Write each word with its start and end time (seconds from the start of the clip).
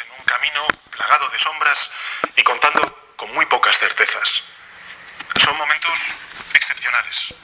En 0.00 0.10
un 0.18 0.24
camino 0.24 0.66
plagado 0.90 1.28
de 1.28 1.38
sombras 1.38 1.90
y 2.34 2.42
contando 2.42 3.12
con 3.16 3.32
muy 3.34 3.44
pocas 3.46 3.78
certezas. 3.78 4.42
Son 5.44 5.56
momentos 5.58 6.14
excepcionales, 6.54 7.34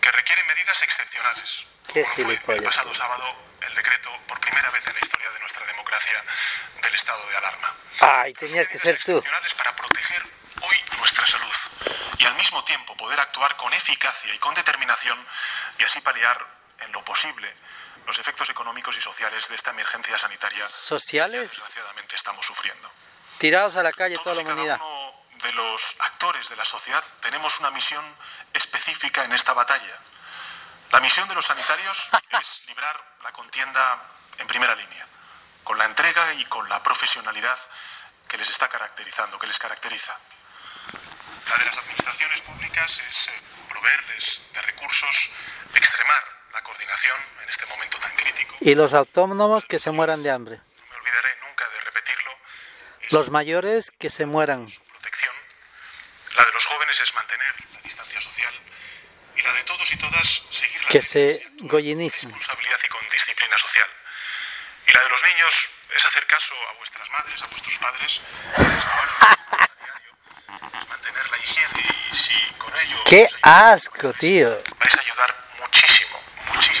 que 0.00 0.10
requieren 0.10 0.46
medidas 0.46 0.82
excepcionales. 0.82 1.66
Qué 1.92 2.04
como 2.04 2.34
fue 2.46 2.56
el 2.56 2.62
pasado 2.62 2.94
sábado 2.94 3.36
el 3.60 3.74
decreto, 3.74 4.10
por 4.26 4.40
primera 4.40 4.70
vez 4.70 4.86
en 4.86 4.94
la 4.94 5.00
historia 5.00 5.30
de 5.30 5.40
nuestra 5.40 5.66
democracia, 5.66 6.24
del 6.82 6.94
estado 6.94 7.28
de 7.28 7.36
alarma. 7.36 7.74
Ay, 8.00 8.32
tenías 8.34 8.68
que 8.68 8.78
ser 8.78 8.96
tú. 8.96 9.18
Excepcionales 9.18 9.54
para 9.54 9.76
proteger 9.76 10.22
hoy 10.62 10.76
nuestra 10.96 11.26
salud 11.26 11.54
y 12.18 12.24
al 12.24 12.34
mismo 12.36 12.64
tiempo 12.64 12.96
poder 12.96 13.20
actuar 13.20 13.54
con 13.56 13.72
eficacia 13.74 14.34
y 14.34 14.38
con 14.38 14.54
determinación 14.54 15.22
y 15.78 15.84
así 15.84 16.00
paliar 16.00 16.46
en 16.80 16.92
lo 16.92 17.04
posible 17.04 17.52
los 18.06 18.18
efectos 18.18 18.48
económicos 18.50 18.96
y 18.96 19.00
sociales 19.00 19.48
de 19.48 19.54
esta 19.54 19.70
emergencia 19.70 20.18
sanitaria 20.18 20.68
¿Sociales? 20.68 21.50
desgraciadamente 21.50 22.16
estamos 22.16 22.44
sufriendo. 22.44 22.90
Tirados 23.38 23.76
a 23.76 23.82
la 23.82 23.92
calle 23.92 24.16
toda 24.18 24.36
la 24.36 24.42
y 24.42 24.44
cada 24.44 24.54
humanidad. 24.56 24.80
uno 24.80 25.12
de 25.42 25.52
los 25.54 25.96
actores 26.00 26.48
de 26.48 26.56
la 26.56 26.64
sociedad 26.64 27.02
tenemos 27.20 27.58
una 27.60 27.70
misión 27.70 28.04
específica 28.52 29.24
en 29.24 29.32
esta 29.32 29.52
batalla. 29.54 29.98
La 30.92 31.00
misión 31.00 31.28
de 31.28 31.34
los 31.34 31.46
sanitarios 31.46 32.10
es 32.40 32.62
librar 32.66 33.16
la 33.22 33.32
contienda 33.32 33.98
en 34.38 34.46
primera 34.46 34.74
línea, 34.74 35.06
con 35.64 35.78
la 35.78 35.84
entrega 35.84 36.34
y 36.34 36.44
con 36.46 36.68
la 36.68 36.82
profesionalidad 36.82 37.58
que 38.28 38.38
les 38.38 38.48
está 38.50 38.68
caracterizando, 38.68 39.38
que 39.38 39.46
les 39.46 39.58
caracteriza. 39.58 40.16
La 41.48 41.56
de 41.56 41.64
las 41.64 41.78
administraciones 41.78 42.40
públicas 42.42 43.00
es 43.08 43.28
eh, 43.28 43.32
proveerles 43.68 44.42
de 44.52 44.62
recursos, 44.62 45.30
extremar 45.74 46.41
la 46.52 46.62
coordinación 46.62 47.16
en 47.42 47.48
este 47.48 47.66
momento 47.66 47.98
tan 47.98 48.14
crítico. 48.16 48.54
Y 48.60 48.74
los 48.74 48.94
autónomos 48.94 49.66
que 49.66 49.78
se 49.78 49.90
mueran 49.90 50.22
de 50.22 50.30
hambre. 50.30 50.56
No 50.56 50.62
me 50.90 50.96
olvidaré 50.96 51.36
nunca 51.46 51.68
de 51.68 51.80
repetirlo. 51.80 52.30
Los 53.10 53.30
mayores 53.30 53.90
que 53.98 54.10
se 54.10 54.26
mueran. 54.26 54.66
protección. 54.66 55.34
La 56.36 56.44
de 56.44 56.52
los 56.52 56.64
jóvenes 56.66 57.00
es 57.00 57.14
mantener 57.14 57.54
la 57.74 57.80
distancia 57.80 58.20
social. 58.20 58.52
Y 59.36 59.42
la 59.42 59.52
de 59.54 59.64
todos 59.64 59.90
y 59.92 59.96
todas, 59.96 60.42
seguir 60.50 60.82
la 60.82 60.88
Que 60.88 61.02
se 61.02 61.42
gollinicen. 61.60 62.30
responsabilidad 62.30 62.78
y 62.84 62.88
con 62.88 63.00
disciplina 63.08 63.58
social. 63.58 63.88
Y 64.86 64.92
la 64.92 65.00
de 65.02 65.08
los 65.08 65.22
niños 65.22 65.70
es 65.96 66.04
hacer 66.04 66.26
caso 66.26 66.54
a 66.70 66.72
vuestras 66.74 67.08
madres, 67.10 67.42
a 67.42 67.46
vuestros 67.46 67.78
padres, 67.78 68.20
mantener 70.88 71.30
la 71.30 71.38
higiene 71.38 71.82
y 72.10 72.14
si 72.16 72.34
con 72.58 72.74
ello 72.78 72.96
¡Qué 73.04 73.28
asco, 73.42 74.12
tío! 74.14 74.62
vais 74.78 74.96
a 74.96 75.00
ayudar 75.00 75.34
muchísimo, 75.34 75.40
muchísimo. 75.40 75.41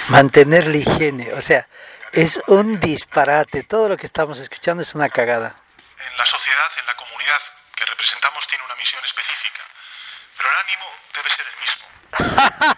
Mantener 0.08 0.66
la 0.66 0.76
higiene. 0.76 1.32
O 1.34 1.42
sea, 1.42 1.66
es 2.12 2.40
un 2.46 2.80
disparate. 2.80 3.62
Todo 3.62 3.88
lo 3.88 3.96
que 3.96 4.06
estamos 4.06 4.38
escuchando 4.38 4.82
es 4.82 4.94
una 4.94 5.08
cagada. 5.08 5.54
En 5.98 6.16
la 6.16 6.26
sociedad, 6.26 6.70
en 6.80 6.86
la 6.86 6.96
comunidad 6.96 7.38
que 7.74 7.84
representamos 7.84 8.46
tiene 8.46 8.64
una 8.64 8.74
misión 8.76 9.02
específica, 9.04 9.62
pero 10.36 10.48
el 10.48 10.56
ánimo 10.56 10.84
debe 11.14 11.30
ser 11.30 11.46
el 11.46 11.56
mismo. 11.60 11.86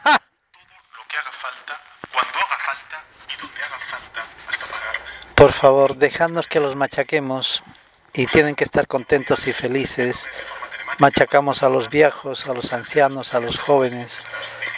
Todo 0.53 0.97
lo 0.97 1.09
que 1.09 1.17
haga 1.17 1.33
falta, 1.33 1.81
cuando 2.13 2.39
haga 2.39 2.59
falta 2.59 3.05
y 3.33 3.41
donde 3.41 3.63
haga 3.63 3.79
falta 3.79 4.25
hasta 4.49 4.67
pagar. 4.67 5.01
Por 5.35 5.53
favor, 5.53 5.97
dejadnos 5.97 6.47
que 6.47 6.61
los 6.61 6.77
machaquemos. 6.77 7.63
Y 8.17 8.27
tienen 8.27 8.55
que 8.55 8.63
estar 8.63 8.87
contentos 8.87 9.49
y 9.49 9.53
felices. 9.53 10.31
Machacamos 10.99 11.65
a 11.65 11.69
los 11.69 11.91
viejos, 11.91 12.47
a 12.47 12.55
los 12.55 12.73
ancianos, 12.73 13.35
a 13.35 13.41
los 13.41 13.59
jóvenes. 13.59 14.23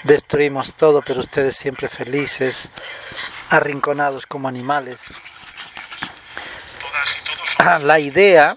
Destruimos 0.05 0.75
todo, 0.75 1.03
pero 1.03 1.21
ustedes 1.21 1.57
siempre 1.57 1.89
felices, 1.89 2.71
arrinconados 3.51 4.27
como 4.27 4.49
animales. 4.49 4.99
La 7.81 7.99
idea, 7.99 8.57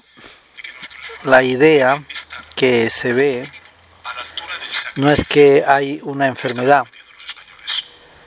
la 1.23 1.41
idea 1.41 2.03
que 2.55 2.89
se 2.89 3.13
ve 3.13 3.51
no 4.95 5.09
es 5.09 5.23
que 5.25 5.63
hay 5.65 5.99
una 6.03 6.27
enfermedad, 6.27 6.85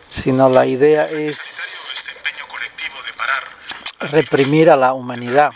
sino 0.09 0.49
la 0.49 0.67
idea 0.67 1.07
es 1.07 2.05
reprimir 4.01 4.71
a 4.71 4.77
la 4.77 4.95
humanidad. 4.95 5.53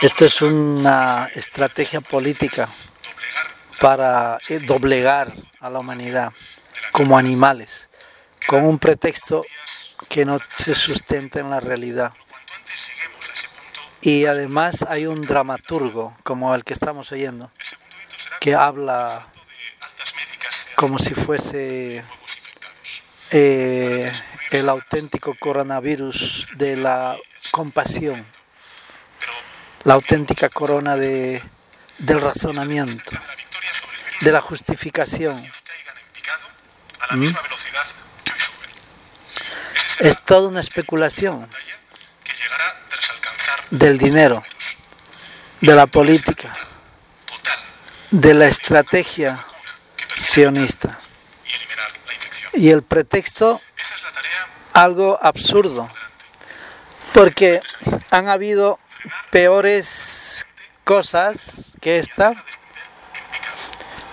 Esto 0.00 0.24
es 0.24 0.42
una 0.42 1.30
estrategia 1.34 2.00
política 2.00 2.68
para 3.80 4.38
eh, 4.48 4.58
doblegar 4.60 5.32
a 5.60 5.70
la 5.70 5.78
humanidad 5.78 6.32
como 6.92 7.18
animales, 7.18 7.88
con 8.46 8.64
un 8.64 8.78
pretexto 8.78 9.42
que 10.08 10.24
no 10.24 10.38
se 10.52 10.74
sustenta 10.74 11.40
en 11.40 11.50
la 11.50 11.60
realidad. 11.60 12.12
Y 14.00 14.26
además 14.26 14.84
hay 14.88 15.06
un 15.06 15.22
dramaturgo 15.22 16.16
como 16.22 16.54
el 16.54 16.64
que 16.64 16.74
estamos 16.74 17.10
oyendo, 17.12 17.50
que 18.40 18.54
habla 18.54 19.26
como 20.76 20.98
si 20.98 21.14
fuese 21.14 22.04
eh, 23.30 24.12
el 24.52 24.68
auténtico 24.68 25.34
coronavirus 25.38 26.46
de 26.56 26.76
la 26.76 27.16
compasión, 27.50 28.24
la 29.84 29.94
auténtica 29.94 30.48
corona 30.48 30.96
de, 30.96 31.42
del 31.98 32.20
razonamiento, 32.20 33.12
de 34.20 34.32
la 34.32 34.40
justificación. 34.40 35.50
¿Mm? 37.10 37.34
Es 40.00 40.22
toda 40.24 40.48
una 40.48 40.60
especulación 40.60 41.48
del 43.70 43.98
dinero, 43.98 44.44
de 45.60 45.74
la 45.74 45.86
política, 45.86 46.54
de 48.10 48.34
la 48.34 48.46
estrategia 48.46 49.44
sionista. 50.14 50.98
y 52.52 52.70
el 52.70 52.82
pretexto, 52.82 53.60
algo 54.72 55.18
absurdo, 55.22 55.90
porque 57.12 57.60
han 58.10 58.28
habido 58.28 58.78
peores 59.30 60.46
cosas 60.84 61.76
que 61.82 61.98
esta 61.98 62.32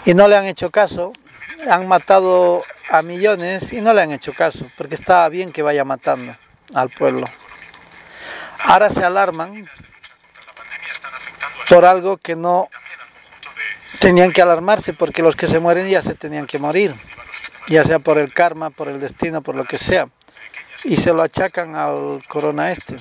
y 0.05 0.13
no 0.13 0.27
le 0.27 0.37
han 0.37 0.45
hecho 0.45 0.71
caso. 0.71 1.13
Han 1.69 1.87
matado 1.87 2.63
a 2.89 3.01
millones 3.01 3.71
y 3.73 3.81
no 3.81 3.93
le 3.93 4.01
han 4.01 4.11
hecho 4.11 4.33
caso, 4.33 4.69
porque 4.77 4.95
está 4.95 5.27
bien 5.29 5.51
que 5.51 5.61
vaya 5.61 5.85
matando 5.85 6.35
al 6.73 6.89
pueblo. 6.89 7.27
Ahora 8.59 8.89
se 8.89 9.03
alarman 9.03 9.69
por 11.69 11.85
algo 11.85 12.17
que 12.17 12.35
no 12.35 12.69
tenían 13.99 14.31
que 14.31 14.41
alarmarse, 14.41 14.93
porque 14.93 15.21
los 15.21 15.35
que 15.35 15.47
se 15.47 15.59
mueren 15.59 15.87
ya 15.87 16.01
se 16.01 16.13
tenían 16.13 16.45
que 16.45 16.59
morir, 16.59 16.93
ya 17.67 17.85
sea 17.85 17.99
por 17.99 18.17
el 18.17 18.33
karma, 18.33 18.69
por 18.69 18.89
el 18.89 18.99
destino, 18.99 19.41
por 19.41 19.55
lo 19.55 19.63
que 19.63 19.77
sea. 19.77 20.09
Y 20.83 20.97
se 20.97 21.13
lo 21.13 21.21
achacan 21.21 21.75
al 21.75 22.21
corona 22.27 22.71
este. 22.71 22.97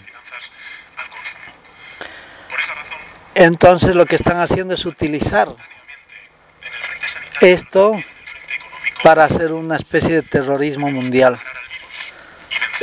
Entonces 3.35 3.95
lo 3.95 4.07
que 4.07 4.17
están 4.17 4.39
haciendo 4.41 4.75
es 4.75 4.85
utilizar 4.85 5.49
en 5.49 5.55
el 5.55 6.83
frente 6.83 7.09
sanitario 7.09 7.32
esto 7.43 8.01
para 9.03 9.25
hacer 9.25 9.53
una 9.53 9.77
especie 9.77 10.15
de 10.15 10.23
terrorismo 10.23 10.91
mundial. 10.91 11.39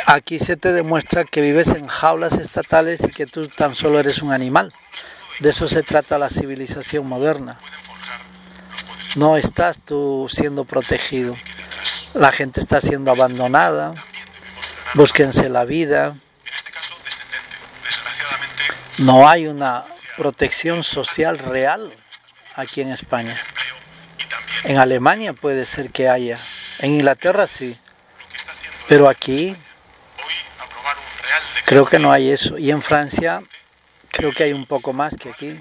Aquí 0.05 0.39
se 0.39 0.57
te 0.57 0.73
demuestra 0.73 1.23
que 1.23 1.41
vives 1.41 1.69
en 1.69 1.87
jaulas 1.87 2.33
estatales 2.33 3.01
y 3.03 3.11
que 3.11 3.25
tú 3.25 3.47
tan 3.47 3.75
solo 3.75 3.99
eres 3.99 4.21
un 4.21 4.33
animal. 4.33 4.73
De 5.39 5.51
eso 5.51 5.67
se 5.67 5.83
trata 5.83 6.17
la 6.17 6.29
civilización 6.29 7.07
moderna. 7.07 7.59
No 9.15 9.37
estás 9.37 9.79
tú 9.79 10.27
siendo 10.29 10.65
protegido. 10.65 11.35
La 12.13 12.31
gente 12.31 12.59
está 12.59 12.81
siendo 12.81 13.11
abandonada. 13.11 13.93
Búsquense 14.93 15.47
la 15.47 15.63
vida. 15.63 16.15
No 18.97 19.29
hay 19.29 19.47
una 19.47 19.85
protección 20.17 20.83
social 20.83 21.39
real 21.39 21.93
aquí 22.55 22.81
en 22.81 22.91
España. 22.91 23.41
En 24.63 24.77
Alemania 24.77 25.33
puede 25.33 25.65
ser 25.65 25.91
que 25.91 26.09
haya. 26.09 26.39
En 26.79 26.91
Inglaterra 26.91 27.47
sí. 27.47 27.77
Pero 28.87 29.07
aquí 29.07 29.55
creo 31.65 31.85
que 31.85 31.99
no 31.99 32.11
hay 32.11 32.31
eso. 32.31 32.57
Y 32.57 32.71
en 32.71 32.81
Francia 32.81 33.41
creo 34.11 34.33
que 34.33 34.43
hay 34.43 34.53
un 34.53 34.65
poco 34.65 34.91
más 34.93 35.15
que 35.15 35.29
aquí. 35.29 35.59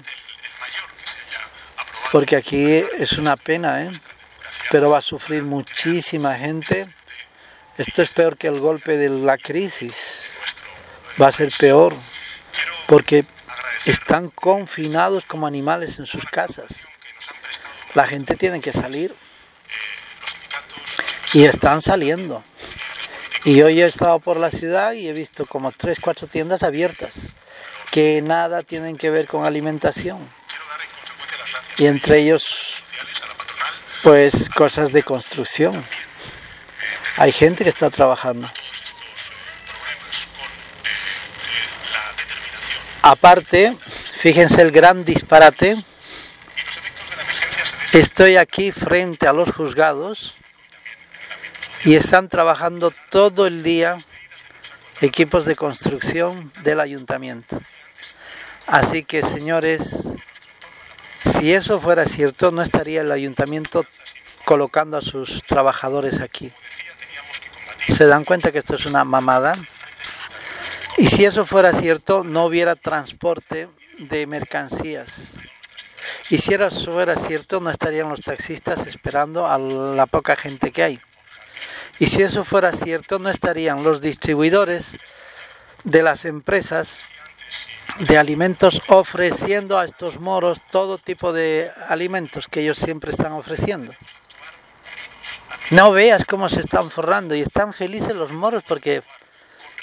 Porque 2.11 2.35
aquí 2.35 2.83
es 2.97 3.13
una 3.13 3.37
pena, 3.37 3.83
¿eh? 3.83 3.91
Pero 4.71 4.89
va 4.89 4.97
a 4.97 5.01
sufrir 5.01 5.43
muchísima 5.43 6.35
gente. 6.35 6.93
Esto 7.77 8.01
es 8.01 8.09
peor 8.09 8.37
que 8.37 8.47
el 8.47 8.59
golpe 8.59 8.97
de 8.97 9.09
la 9.09 9.37
crisis. 9.37 10.37
Va 11.21 11.27
a 11.27 11.31
ser 11.31 11.51
peor. 11.57 11.93
Porque 12.87 13.25
están 13.85 14.29
confinados 14.29 15.23
como 15.23 15.47
animales 15.47 15.99
en 15.99 16.05
sus 16.05 16.25
casas. 16.25 16.87
que 17.07 17.07
nos 17.17 17.29
han 17.29 17.41
prestado 17.41 17.78
La 17.93 18.05
gente 18.05 18.35
tiene 18.35 18.61
que 18.61 18.71
salir 18.71 19.15
y 21.33 21.45
están 21.45 21.81
saliendo. 21.81 22.43
Y 23.45 23.61
hoy 23.61 23.81
he 23.81 23.85
estado 23.85 24.19
por 24.19 24.37
la 24.37 24.51
ciudad 24.51 24.93
y 24.93 25.07
he 25.07 25.13
visto 25.13 25.45
como 25.45 25.71
tres, 25.71 25.99
cuatro 26.01 26.27
tiendas 26.27 26.63
abiertas. 26.63 27.29
que 27.91 28.21
nada 28.21 28.61
tienen 28.61 28.97
que 28.97 29.09
ver 29.09 29.25
con 29.27 29.45
alimentación. 29.45 30.29
Y 31.77 31.87
entre 31.87 32.19
ellos, 32.19 32.83
pues 34.03 34.47
cosas 34.49 34.91
de 34.93 35.01
construcción. 35.01 35.83
Hay 37.17 37.31
gente 37.31 37.63
que 37.63 37.69
está 37.69 37.89
trabajando. 37.89 38.47
Aparte, 43.01 43.75
fíjense 43.87 44.61
el 44.61 44.71
gran 44.71 45.03
disparate. 45.03 45.83
Estoy 47.93 48.37
aquí 48.37 48.71
frente 48.71 49.27
a 49.27 49.33
los 49.33 49.51
juzgados 49.51 50.35
y 51.83 51.95
están 51.95 52.29
trabajando 52.29 52.93
todo 53.09 53.47
el 53.47 53.63
día 53.63 54.05
equipos 55.01 55.45
de 55.45 55.55
construcción 55.55 56.53
del 56.61 56.81
ayuntamiento. 56.81 57.59
Así 58.67 59.03
que, 59.03 59.23
señores, 59.23 60.07
si 61.25 61.51
eso 61.51 61.79
fuera 61.79 62.05
cierto, 62.05 62.51
no 62.51 62.61
estaría 62.61 63.01
el 63.01 63.11
ayuntamiento 63.11 63.83
colocando 64.45 64.97
a 64.97 65.01
sus 65.01 65.43
trabajadores 65.43 66.21
aquí. 66.21 66.53
¿Se 67.87 68.05
dan 68.05 68.23
cuenta 68.23 68.51
que 68.51 68.59
esto 68.59 68.75
es 68.75 68.85
una 68.85 69.03
mamada? 69.03 69.53
Y 70.95 71.07
si 71.07 71.25
eso 71.25 71.43
fuera 71.43 71.73
cierto, 71.73 72.23
no 72.23 72.45
hubiera 72.45 72.75
transporte 72.75 73.67
de 73.97 74.27
mercancías. 74.27 75.39
Y 76.29 76.37
si 76.37 76.53
eso 76.53 76.69
fuera 76.93 77.15
cierto, 77.15 77.59
no 77.59 77.71
estarían 77.71 78.09
los 78.09 78.21
taxistas 78.21 78.85
esperando 78.85 79.47
a 79.47 79.57
la 79.57 80.05
poca 80.05 80.35
gente 80.35 80.71
que 80.71 80.83
hay. 80.83 81.01
Y 81.97 82.05
si 82.05 82.21
eso 82.21 82.43
fuera 82.43 82.71
cierto, 82.71 83.19
no 83.19 83.29
estarían 83.29 83.83
los 83.83 83.99
distribuidores 83.99 84.97
de 85.83 86.03
las 86.03 86.25
empresas 86.25 87.03
de 87.99 88.17
alimentos 88.17 88.81
ofreciendo 88.87 89.79
a 89.79 89.85
estos 89.85 90.19
moros 90.19 90.61
todo 90.71 90.97
tipo 90.97 91.33
de 91.33 91.71
alimentos 91.87 92.47
que 92.47 92.61
ellos 92.61 92.77
siempre 92.77 93.11
están 93.11 93.31
ofreciendo. 93.31 93.93
No 95.71 95.91
veas 95.91 96.25
cómo 96.25 96.47
se 96.47 96.61
están 96.61 96.89
forrando 96.89 97.35
y 97.35 97.41
están 97.41 97.73
felices 97.73 98.15
los 98.15 98.31
moros 98.31 98.63
porque 98.67 99.01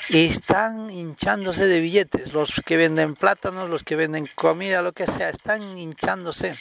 están 0.08 0.90
hinchándose 0.90 1.66
de 1.66 1.80
billetes. 1.80 2.32
Los 2.32 2.62
que 2.64 2.76
venden 2.76 3.14
plátanos, 3.14 3.68
los 3.68 3.82
que 3.82 3.96
venden 3.96 4.28
comida, 4.34 4.82
lo 4.82 4.92
que 4.92 5.06
sea, 5.06 5.28
están 5.28 5.76
hinchándose. 5.76 6.56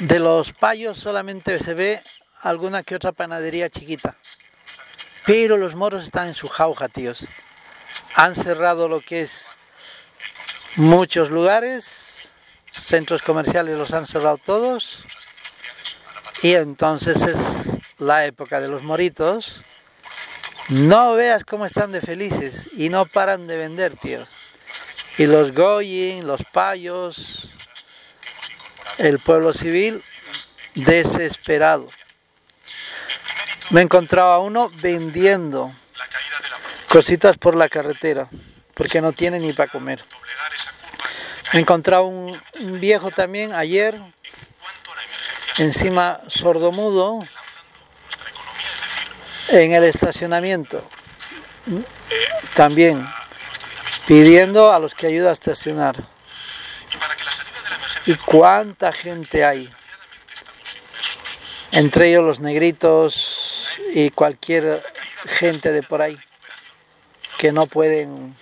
De 0.00 0.18
los 0.18 0.52
payos 0.52 0.98
solamente 0.98 1.58
se 1.60 1.74
ve 1.74 2.02
alguna 2.40 2.82
que 2.82 2.96
otra 2.96 3.12
panadería 3.12 3.70
chiquita. 3.70 4.16
Pero 5.24 5.56
los 5.56 5.76
moros 5.76 6.02
están 6.04 6.28
en 6.28 6.34
su 6.34 6.48
jauja, 6.48 6.88
tíos. 6.88 7.26
Han 8.16 8.34
cerrado 8.34 8.88
lo 8.88 9.00
que 9.00 9.22
es 9.22 9.56
muchos 10.76 11.30
lugares, 11.30 12.34
centros 12.72 13.22
comerciales 13.22 13.78
los 13.78 13.92
han 13.92 14.06
cerrado 14.06 14.38
todos. 14.38 15.04
Y 16.42 16.54
entonces 16.54 17.22
es 17.22 17.78
la 17.98 18.26
época 18.26 18.60
de 18.60 18.68
los 18.68 18.82
moritos. 18.82 19.62
No 20.68 21.14
veas 21.14 21.44
cómo 21.44 21.66
están 21.66 21.92
de 21.92 22.00
felices 22.00 22.70
y 22.72 22.88
no 22.88 23.06
paran 23.06 23.46
de 23.46 23.56
vender, 23.56 23.96
tíos. 23.96 24.28
Y 25.18 25.26
los 25.26 25.52
goying, 25.52 26.26
los 26.26 26.44
payos, 26.44 27.50
el 28.98 29.18
pueblo 29.18 29.52
civil 29.52 30.02
desesperado. 30.74 31.88
Me 33.70 33.80
encontraba 33.82 34.38
uno 34.38 34.70
vendiendo 34.76 35.72
cositas 36.88 37.38
por 37.38 37.56
la 37.56 37.68
carretera, 37.68 38.28
porque 38.74 39.00
no 39.00 39.12
tiene 39.12 39.40
ni 39.40 39.52
para 39.52 39.70
comer. 39.70 40.04
Me 41.52 41.60
encontraba 41.60 42.02
un, 42.02 42.40
un 42.60 42.80
viejo 42.80 43.10
también 43.10 43.52
ayer, 43.52 44.00
encima 45.58 46.20
sordomudo, 46.28 47.26
en 49.52 49.72
el 49.72 49.84
estacionamiento, 49.84 50.82
también 52.54 53.06
pidiendo 54.06 54.72
a 54.72 54.78
los 54.78 54.94
que 54.94 55.06
ayuda 55.06 55.30
a 55.30 55.32
estacionar. 55.32 55.96
¿Y 58.06 58.14
cuánta 58.16 58.92
gente 58.92 59.44
hay? 59.44 59.72
Entre 61.70 62.08
ellos 62.08 62.24
los 62.24 62.40
negritos, 62.40 63.52
y 63.94 64.10
cualquier 64.10 64.82
gente 65.26 65.72
de 65.72 65.82
por 65.82 66.02
ahí 66.02 66.18
que 67.38 67.52
no 67.52 67.66
pueden, 67.66 68.34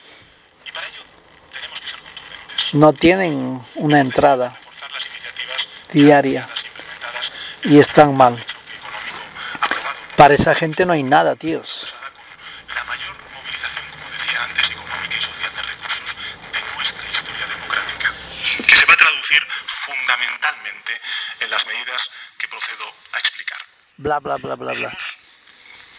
no 2.72 2.92
tienen 2.92 3.60
una 3.74 4.00
entrada 4.00 4.56
diaria 5.92 6.48
y 7.64 7.78
están 7.78 8.16
mal. 8.16 8.42
Para 10.20 10.34
esa 10.34 10.54
gente 10.54 10.84
no 10.84 10.92
hay 10.92 11.02
nada, 11.02 11.34
tíos. 11.34 11.94
La 12.74 12.84
mayor 12.84 13.16
movilización, 13.32 13.90
como 13.90 14.10
decía 14.10 14.44
antes, 14.44 14.68
económica 14.68 15.16
y 15.16 15.22
social 15.22 15.50
de 15.56 15.62
recursos 15.62 16.16
de 16.52 16.60
nuestra 16.76 17.10
historia 17.10 17.46
democrática, 17.46 18.12
que 18.68 18.76
se 18.76 18.84
va 18.84 18.92
a 18.92 18.96
traducir 18.98 19.42
fundamentalmente 19.64 21.00
en 21.40 21.48
las 21.48 21.66
medidas 21.66 22.10
que 22.36 22.48
procedo 22.48 22.84
a 23.14 23.18
explicar. 23.18 23.64
Bla, 23.96 24.20
bla, 24.20 24.36
bla, 24.36 24.56
bla, 24.56 24.74
bla 24.74 24.92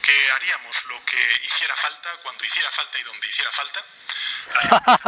que 0.03 0.31
haríamos 0.33 0.85
lo 0.85 1.03
que 1.03 1.17
hiciera 1.43 1.75
falta, 1.75 2.09
cuando 2.21 2.45
hiciera 2.45 2.69
falta 2.69 2.99
y 2.99 3.03
donde 3.03 3.27
hiciera 3.27 3.51
falta. 3.51 3.81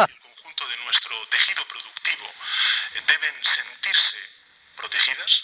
el 0.09 0.19
conjunto 0.21 0.67
de 0.67 0.77
nuestro 0.85 1.15
tejido 1.27 1.63
productivo 1.67 2.33
deben 3.05 3.35
sentirse 3.43 4.17
protegidas 4.75 5.43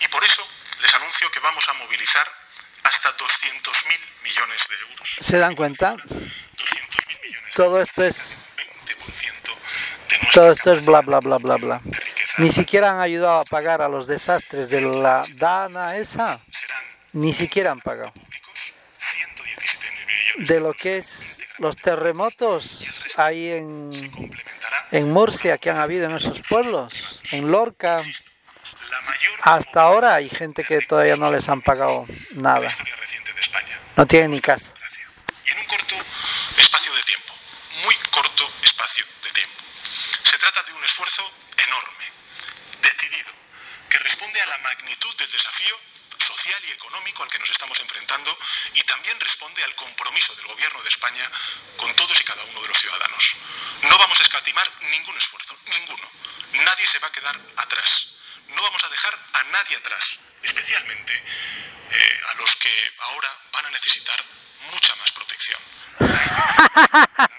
y 0.00 0.08
por 0.08 0.24
eso 0.24 0.48
les 0.80 0.94
anuncio 0.94 1.30
que 1.30 1.40
vamos 1.40 1.68
a 1.68 1.74
movilizar 1.74 2.41
hasta 2.82 3.16
200.000 3.16 4.22
millones 4.22 4.60
de 4.68 4.90
euros. 4.90 5.16
¿Se 5.20 5.38
dan 5.38 5.54
cuenta? 5.54 5.94
200.000 5.94 7.22
millones. 7.22 7.54
Todo 7.54 7.80
esto 7.80 8.04
es... 8.04 8.56
20% 8.56 9.42
de 9.44 10.28
Todo 10.32 10.52
esto 10.52 10.72
es 10.72 10.84
bla, 10.84 11.00
bla, 11.00 11.20
bla, 11.20 11.38
bla, 11.38 11.56
bla. 11.56 11.80
Ni 12.38 12.50
siquiera 12.50 12.90
han 12.90 13.00
ayudado 13.00 13.40
a 13.40 13.44
pagar 13.44 13.82
a 13.82 13.88
los 13.88 14.06
desastres 14.06 14.70
de 14.70 14.80
la 14.80 15.24
Dana 15.34 15.96
esa. 15.96 16.40
Ni 17.12 17.32
siquiera 17.32 17.72
han 17.72 17.80
pagado 17.80 18.12
de 20.38 20.60
lo 20.60 20.72
que 20.72 20.98
es 20.98 21.38
los 21.58 21.76
terremotos 21.76 22.84
ahí 23.16 23.50
en, 23.50 24.32
en 24.90 25.12
Murcia 25.12 25.58
que 25.58 25.70
han 25.70 25.76
habido 25.76 26.06
en 26.06 26.16
esos 26.16 26.40
pueblos, 26.48 27.20
en 27.32 27.50
Lorca. 27.50 28.02
Hasta 29.42 29.82
ahora 29.82 30.14
hay 30.14 30.30
gente 30.30 30.62
que 30.62 30.82
todavía 30.82 31.16
no 31.16 31.32
les 31.32 31.48
han 31.48 31.62
pagado 31.62 32.06
nada. 32.30 32.68
No 33.96 34.06
tienen 34.06 34.30
ni 34.30 34.40
casa. 34.40 34.72
Y 35.44 35.50
en 35.50 35.58
un 35.58 35.64
corto 35.64 35.96
espacio 36.56 36.94
de 36.94 37.02
tiempo, 37.02 37.34
muy 37.82 37.94
corto 38.12 38.48
espacio 38.62 39.04
de 39.24 39.30
tiempo. 39.32 39.56
Se 40.22 40.38
trata 40.38 40.62
de 40.62 40.72
un 40.72 40.84
esfuerzo 40.84 41.28
enorme, 41.58 42.04
decidido, 42.82 43.32
que 43.90 43.98
responde 43.98 44.40
a 44.40 44.46
la 44.46 44.58
magnitud 44.58 45.12
del 45.16 45.32
desafío 45.32 45.76
social 46.24 46.62
y 46.64 46.70
económico 46.70 47.24
al 47.24 47.28
que 47.28 47.40
nos 47.40 47.50
estamos 47.50 47.80
enfrentando 47.80 48.38
y 48.74 48.82
también 48.82 49.18
responde 49.18 49.64
al 49.64 49.74
compromiso 49.74 50.36
del 50.36 50.46
Gobierno 50.46 50.80
de 50.82 50.88
España 50.88 51.28
con 51.76 51.92
todos 51.96 52.20
y 52.20 52.22
cada 52.22 52.44
uno 52.44 52.62
de 52.62 52.68
los 52.68 52.78
ciudadanos. 52.78 53.36
No 53.82 53.98
vamos 53.98 54.20
a 54.20 54.22
escatimar 54.22 54.70
ningún 54.82 55.16
esfuerzo, 55.16 55.56
ninguno. 55.66 56.08
Nadie 56.52 56.86
se 56.86 57.00
va 57.00 57.08
a 57.08 57.12
quedar 57.12 57.40
atrás. 57.56 58.21
No 58.54 58.62
vamos 58.62 58.84
a 58.84 58.88
dejar 58.88 59.14
a 59.32 59.44
nadie 59.44 59.76
atrás, 59.76 60.18
especialmente 60.42 61.12
eh, 61.14 62.20
a 62.30 62.34
los 62.36 62.54
que 62.56 62.70
ahora 62.98 63.28
van 63.52 63.66
a 63.66 63.70
necesitar 63.70 64.16
mucha 64.70 64.94
más 64.96 65.12
protección. 65.12 65.60
a 66.00 67.30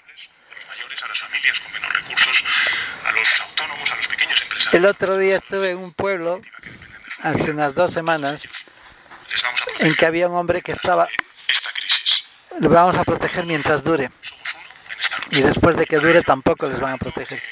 los 0.56 0.68
mayores, 0.68 1.02
a 1.02 1.08
las 1.08 1.18
familias 1.18 1.60
con 1.60 1.72
menos 1.72 1.92
recursos, 1.92 2.44
a 3.04 3.12
los 3.12 3.40
autónomos, 3.40 3.90
a 3.90 3.96
los 3.96 4.08
pequeños 4.08 4.40
empresarios. 4.42 4.74
El 4.74 4.86
otro 4.86 5.16
día 5.16 5.36
estuve 5.36 5.70
en 5.70 5.78
un 5.78 5.92
pueblo, 5.92 6.40
hace 7.22 7.50
unas 7.50 7.74
dos 7.74 7.92
semanas, 7.92 8.42
en 9.78 9.94
que 9.94 10.06
había 10.06 10.28
un 10.28 10.36
hombre 10.36 10.62
que 10.62 10.72
estaba... 10.72 11.08
Le 12.60 12.68
vamos 12.68 12.96
a 12.96 13.04
proteger 13.04 13.46
mientras 13.46 13.82
dure. 13.82 14.10
Y 15.30 15.40
después 15.40 15.76
de 15.76 15.86
que 15.86 15.98
dure 15.98 16.22
tampoco 16.22 16.68
les 16.68 16.78
van 16.78 16.92
a 16.94 16.96
proteger. 16.98 17.42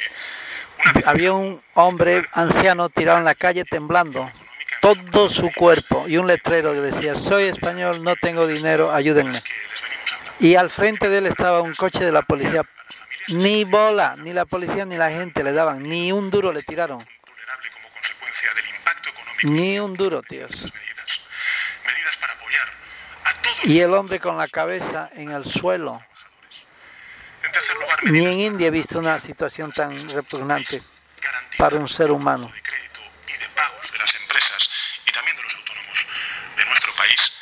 Había 1.05 1.33
un 1.33 1.63
hombre 1.75 2.27
anciano 2.33 2.89
tirado 2.89 3.19
en 3.19 3.25
la 3.25 3.35
calle 3.35 3.65
temblando 3.65 4.31
todo 4.81 5.29
su 5.29 5.53
cuerpo 5.53 6.07
y 6.09 6.17
un 6.17 6.27
letrero 6.27 6.73
que 6.73 6.81
decía, 6.81 7.15
soy 7.15 7.45
español, 7.45 8.03
no 8.03 8.17
tengo 8.17 8.47
dinero, 8.47 8.93
ayúdenme. 8.93 9.43
Y 10.41 10.57
al 10.57 10.71
frente 10.71 11.09
de 11.09 11.19
él 11.19 11.27
estaba 11.27 11.63
un 11.63 11.75
coche 11.75 12.05
de 12.05 12.11
la 12.11 12.23
policía. 12.23 12.63
Ni 13.29 13.63
bola, 13.63 14.17
ni 14.19 14.33
la 14.33 14.45
policía 14.45 14.85
ni 14.85 14.97
la 14.97 15.11
gente 15.11 15.45
le 15.45 15.53
daban, 15.53 15.85
ni 15.85 16.11
un 16.11 16.31
duro 16.31 16.53
le 16.53 16.63
tiraron. 16.63 17.05
Ni 19.45 19.79
un 19.79 19.95
duro, 19.95 20.21
tíos 20.23 20.73
y 23.65 23.81
el 23.81 23.95
hombre 23.95 24.19
con 24.19 24.37
la 24.37 24.49
cabeza 24.49 25.11
en 25.15 25.31
el 25.31 25.45
suelo. 25.45 26.03
Ni 28.05 28.27
en 28.27 28.41
India 28.41 28.67
he 28.67 28.71
visto 28.71 28.99
una 28.99 29.21
situación 29.21 29.71
tan 29.71 29.95
repugnante 30.11 30.83
para 31.57 31.77
un 31.77 31.89
ser 31.89 32.11
humano. 32.11 32.51
de 32.51 32.63
crédito 32.63 33.01
y 33.29 33.33
de 33.39 33.49
pagos 33.51 33.93
de 33.93 33.99
las 33.99 34.15
empresas 34.17 34.69
y 35.07 35.13
también 35.13 35.37
de 35.37 35.43
los 35.45 35.55
autónomos 35.55 36.07
de 36.57 36.65
nuestro 36.65 36.93
país. 36.97 37.33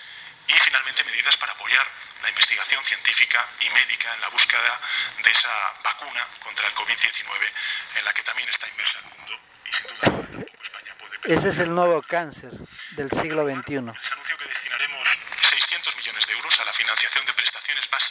Y 0.49 0.53
finalmente 0.53 1.03
medidas 1.05 1.37
para 1.39 1.53
apoyar 1.53 1.87
la 2.23 2.29
investigación 2.29 2.85
científica 2.85 3.47
y 3.61 3.71
médica 3.71 4.15
en 4.15 4.21
la 4.21 4.29
búsqueda 4.29 4.81
de 5.25 5.31
esa 5.31 5.49
vacuna 5.83 6.27
contra 6.45 6.69
el 6.69 6.75
COVID-19 6.75 7.53
en 7.97 8.05
la 8.05 8.13
que 8.13 8.23
también 8.23 8.49
está 8.51 8.69
inmersa 8.69 8.99
el 8.99 9.05
mundo 9.17 9.41
y 9.65 9.73
sin 9.73 9.87
duda 9.87 10.53
España 10.63 10.95
puede. 10.99 11.35
Ese 11.35 11.49
es 11.49 11.59
el 11.59 11.75
nuevo 11.75 12.03
cáncer 12.03 12.53
del 12.97 13.11
siglo 13.13 13.45
XXI. 13.45 13.81
Les 13.81 14.13
anuncio 14.13 14.37
que 14.37 14.45
destinaremos 14.45 15.09
600 15.49 15.97
millones 15.97 16.27
de 16.27 16.33
euros 16.35 16.61
a 16.61 16.65
la 16.67 16.73
financiación 16.75 17.25
de 17.25 17.33
prestaciones 17.33 17.89
básicas 17.89 18.10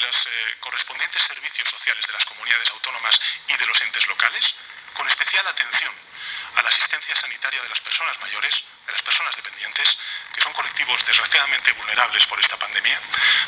los 0.00 0.26
eh, 0.26 0.56
correspondientes 0.60 1.22
servicios 1.22 1.68
sociales 1.68 2.06
de 2.06 2.12
las 2.12 2.24
comunidades 2.24 2.70
autónomas 2.70 3.20
y 3.48 3.56
de 3.56 3.66
los 3.66 3.80
entes 3.80 4.06
locales, 4.06 4.54
con 4.94 5.06
especial 5.08 5.46
atención 5.46 5.94
a 6.56 6.62
la 6.62 6.68
asistencia 6.68 7.14
sanitaria 7.14 7.62
de 7.62 7.68
las 7.68 7.80
personas 7.80 8.18
mayores, 8.20 8.64
de 8.86 8.92
las 8.92 9.02
personas 9.02 9.36
dependientes, 9.36 9.96
que 10.34 10.40
son 10.40 10.52
colectivos 10.52 11.04
desgraciadamente 11.06 11.72
vulnerables 11.72 12.26
por 12.26 12.40
esta 12.40 12.58
pandemia. 12.58 13.00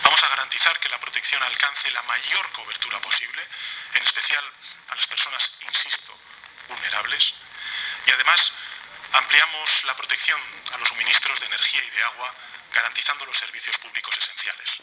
Vamos 0.02 0.22
a 0.22 0.28
garantizar 0.28 0.78
que 0.78 0.88
la 0.88 1.00
protección 1.00 1.42
alcance 1.42 1.90
la 1.90 2.02
mayor 2.02 2.52
cobertura 2.52 3.00
posible, 3.00 3.42
en 3.94 4.02
especial 4.04 4.44
a 4.88 4.94
las 4.94 5.06
personas, 5.06 5.50
insisto, 5.60 6.16
vulnerables. 6.68 7.34
Y 8.06 8.10
además 8.12 8.52
ampliamos 9.12 9.84
la 9.84 9.96
protección 9.96 10.40
a 10.72 10.78
los 10.78 10.88
suministros 10.88 11.40
de 11.40 11.46
energía 11.46 11.84
y 11.84 11.90
de 11.90 12.02
agua, 12.04 12.34
garantizando 12.72 13.26
los 13.26 13.36
servicios 13.36 13.76
públicos 13.78 14.16
esenciales. 14.16 14.82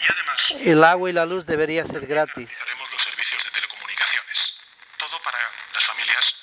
Y 0.00 0.12
además 0.12 0.54
El 0.64 0.84
agua 0.84 1.10
y 1.10 1.12
la 1.12 1.26
luz 1.26 1.46
debería 1.46 1.84
ser 1.84 2.06
gratis. 2.06 2.50
los 2.92 3.02
servicios 3.02 3.44
de 3.44 3.50
telecomunicaciones. 3.50 4.54
Todo 4.98 5.20
para 5.22 5.38
las 5.74 5.84
familias, 5.84 6.36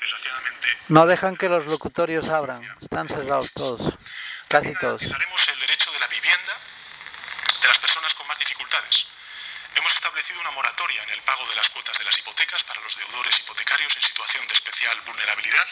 desgraciadamente. 0.00 0.68
No 0.88 1.06
dejan 1.06 1.36
que 1.36 1.48
los 1.48 1.66
locutorios 1.66 2.28
abran. 2.28 2.62
Están 2.80 3.08
cerrados 3.08 3.50
todos. 3.52 3.94
Casi 4.48 4.72
todos. 4.74 5.00
Garantizaremos 5.00 5.48
el 5.48 5.60
derecho 5.60 5.92
de 5.92 5.98
la 6.00 6.06
vivienda 6.08 6.52
de 7.62 7.68
las 7.68 7.78
personas 7.78 8.14
con 8.14 8.26
más 8.26 8.38
dificultades. 8.38 9.06
Hemos 9.74 9.92
establecido 9.94 10.40
una 10.40 10.50
moratoria 10.52 11.02
en 11.02 11.10
el 11.10 11.20
pago 11.22 11.46
de 11.48 11.56
las 11.56 11.68
cuotas 11.70 11.98
de 11.98 12.04
las 12.04 12.16
hipotecas 12.18 12.62
para 12.64 12.80
los 12.80 12.96
deudores 12.96 13.38
hipotecarios 13.40 13.96
en 13.96 14.02
situación 14.02 14.46
de 14.46 14.54
especial 14.54 14.96
vulnerabilidad 15.06 15.66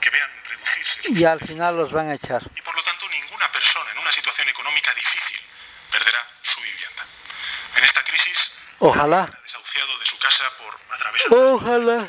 que 0.00 0.10
vean 0.10 0.30
reducirse 0.46 1.02
sus 1.04 1.18
Y 1.18 1.24
al 1.24 1.38
final 1.40 1.76
los 1.76 1.92
van 1.92 2.08
a 2.08 2.14
echar. 2.14 2.42
y 2.56 2.62
por 2.62 2.74
lo 2.74 2.82
tanto 2.82 3.08
ninguna 3.08 3.50
persona 3.52 3.90
en 3.92 3.98
una 3.98 4.10
situación 4.12 4.48
económica 4.48 4.92
difícil 4.94 5.40
perderá 5.92 6.26
su 6.42 6.60
vivienda. 6.60 7.04
En 7.76 7.84
esta 7.84 8.02
crisis, 8.02 8.50
Ojalá. 8.80 9.30
desahuciado 9.44 9.98
de 9.98 10.06
su 10.06 10.18
casa 10.18 10.44
por 10.58 10.74
atravesar 10.94 11.32
Ojalá. 11.32 12.08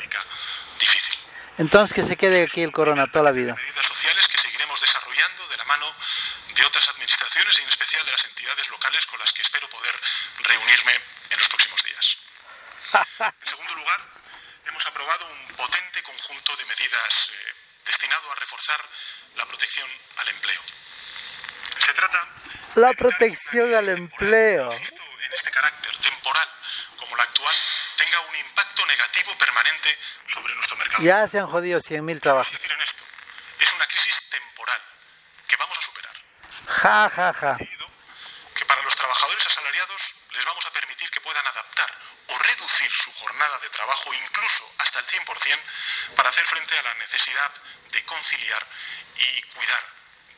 difícil. 0.78 1.18
Entonces 1.58 1.94
que 1.94 2.02
se 2.04 2.16
quede 2.16 2.44
aquí 2.44 2.62
el 2.62 2.72
corona 2.72 3.06
toda 3.06 3.24
la 3.24 3.32
vida. 3.32 3.54
Medidas 3.54 3.86
sociales 3.86 4.26
que 4.28 4.38
seguiremos 4.38 4.80
desarrollando 4.80 5.48
de 5.48 5.56
la 5.58 5.64
mano 5.64 5.94
de 6.54 6.64
otras 6.64 6.88
administraciones 6.88 7.58
y 7.58 7.62
en 7.62 7.68
especial 7.68 8.04
de 8.06 8.10
las 8.12 8.24
entidades 8.24 8.68
locales 8.70 9.06
con 9.06 9.18
las 9.20 9.32
que 9.32 9.42
espero 9.42 9.68
poder 9.68 9.94
reunirme 10.44 10.92
en 11.30 11.38
los 11.38 11.48
próximos 11.48 11.82
días. 11.84 12.16
En 13.42 13.48
segundo 13.48 13.74
lugar, 13.74 14.00
hemos 14.66 14.86
aprobado 14.86 15.26
un 15.26 15.46
potente 15.56 16.02
conjunto 16.02 16.56
de 16.56 16.64
medidas 16.66 17.30
eh, 17.32 17.54
destinado 17.86 18.32
a 18.32 18.34
reforzar 18.36 18.80
la 19.36 19.46
protección 19.46 19.88
al 20.18 20.28
empleo. 20.28 20.60
Se 21.84 21.92
trata 21.94 22.28
La 22.76 22.92
protección 22.94 23.74
al 23.74 23.88
empleo. 23.90 24.72
en 24.72 25.32
este 25.34 25.50
carácter 25.50 25.96
temporal 25.98 26.48
como 26.98 27.16
la 27.16 27.22
actual 27.22 27.54
tenga 27.96 28.20
un 28.20 28.36
impacto 28.36 28.84
negativo 29.22 29.38
permanente 29.38 29.98
sobre 30.32 30.54
nuestro 30.54 30.76
mercado. 30.76 31.02
Ya 31.02 31.28
se 31.28 31.38
han 31.38 31.46
jodido 31.46 31.80
100.000 31.80 32.20
trabajos. 32.20 32.52
En 32.52 32.80
esto. 32.80 33.04
Es 33.58 33.72
una 33.72 33.86
crisis 33.86 34.22
temporal 34.30 34.80
que 35.46 35.56
vamos 35.56 35.78
a 35.78 35.80
superar. 35.80 36.12
Ja, 36.66 37.10
ja, 37.10 37.32
ja. 37.32 37.56
que 38.54 38.64
para 38.66 38.82
los 38.82 38.94
trabajadores 38.94 39.46
asalariados 39.46 40.14
les 40.30 40.44
vamos 40.44 40.66
a 40.66 40.72
permitir 40.72 41.10
que 41.10 41.20
puedan 41.20 41.46
adaptar 41.46 41.90
o 42.28 42.38
reducir 42.38 42.90
su 42.90 43.12
jornada 43.12 43.58
de 43.58 43.68
trabajo 43.70 44.12
incluso 44.14 44.72
hasta 44.78 44.98
el 45.00 45.06
100% 45.06 45.60
para 46.16 46.30
hacer 46.30 46.44
frente 46.46 46.78
a 46.78 46.82
la 46.82 46.94
necesidad 46.94 47.52
de 47.90 48.04
conciliar 48.04 48.66
y 49.16 49.42
cuidar 49.54 49.84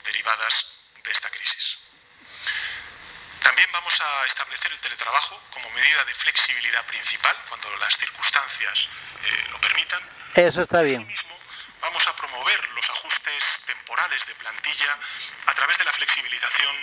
derivadas 0.05 0.67
de 1.03 1.11
esta 1.11 1.31
crisis. 1.31 1.79
También 3.54 3.70
vamos 3.70 3.94
a 4.00 4.26
establecer 4.26 4.73
el 4.73 4.80
teletrabajo 4.80 5.40
como 5.52 5.70
medida 5.70 6.04
de 6.04 6.12
flexibilidad 6.12 6.84
principal 6.87 7.37
cuando 7.49 7.70
las 7.76 7.96
circunstancias 7.96 8.88
eh, 9.23 9.44
lo 9.49 9.61
permitan 9.61 10.02
Eso 10.34 10.62
está 10.62 10.82
bien. 10.82 11.02
Asimismo, 11.02 11.38
vamos 11.80 12.04
a 12.04 12.16
promover 12.16 12.68
los 12.70 12.90
ajustes 12.90 13.44
temporales 13.64 14.26
de 14.26 14.34
plantilla 14.34 14.99
a 15.46 15.54
través 15.54 15.78
de 15.78 15.84
la 15.84 15.92
flexibilización 15.92 16.75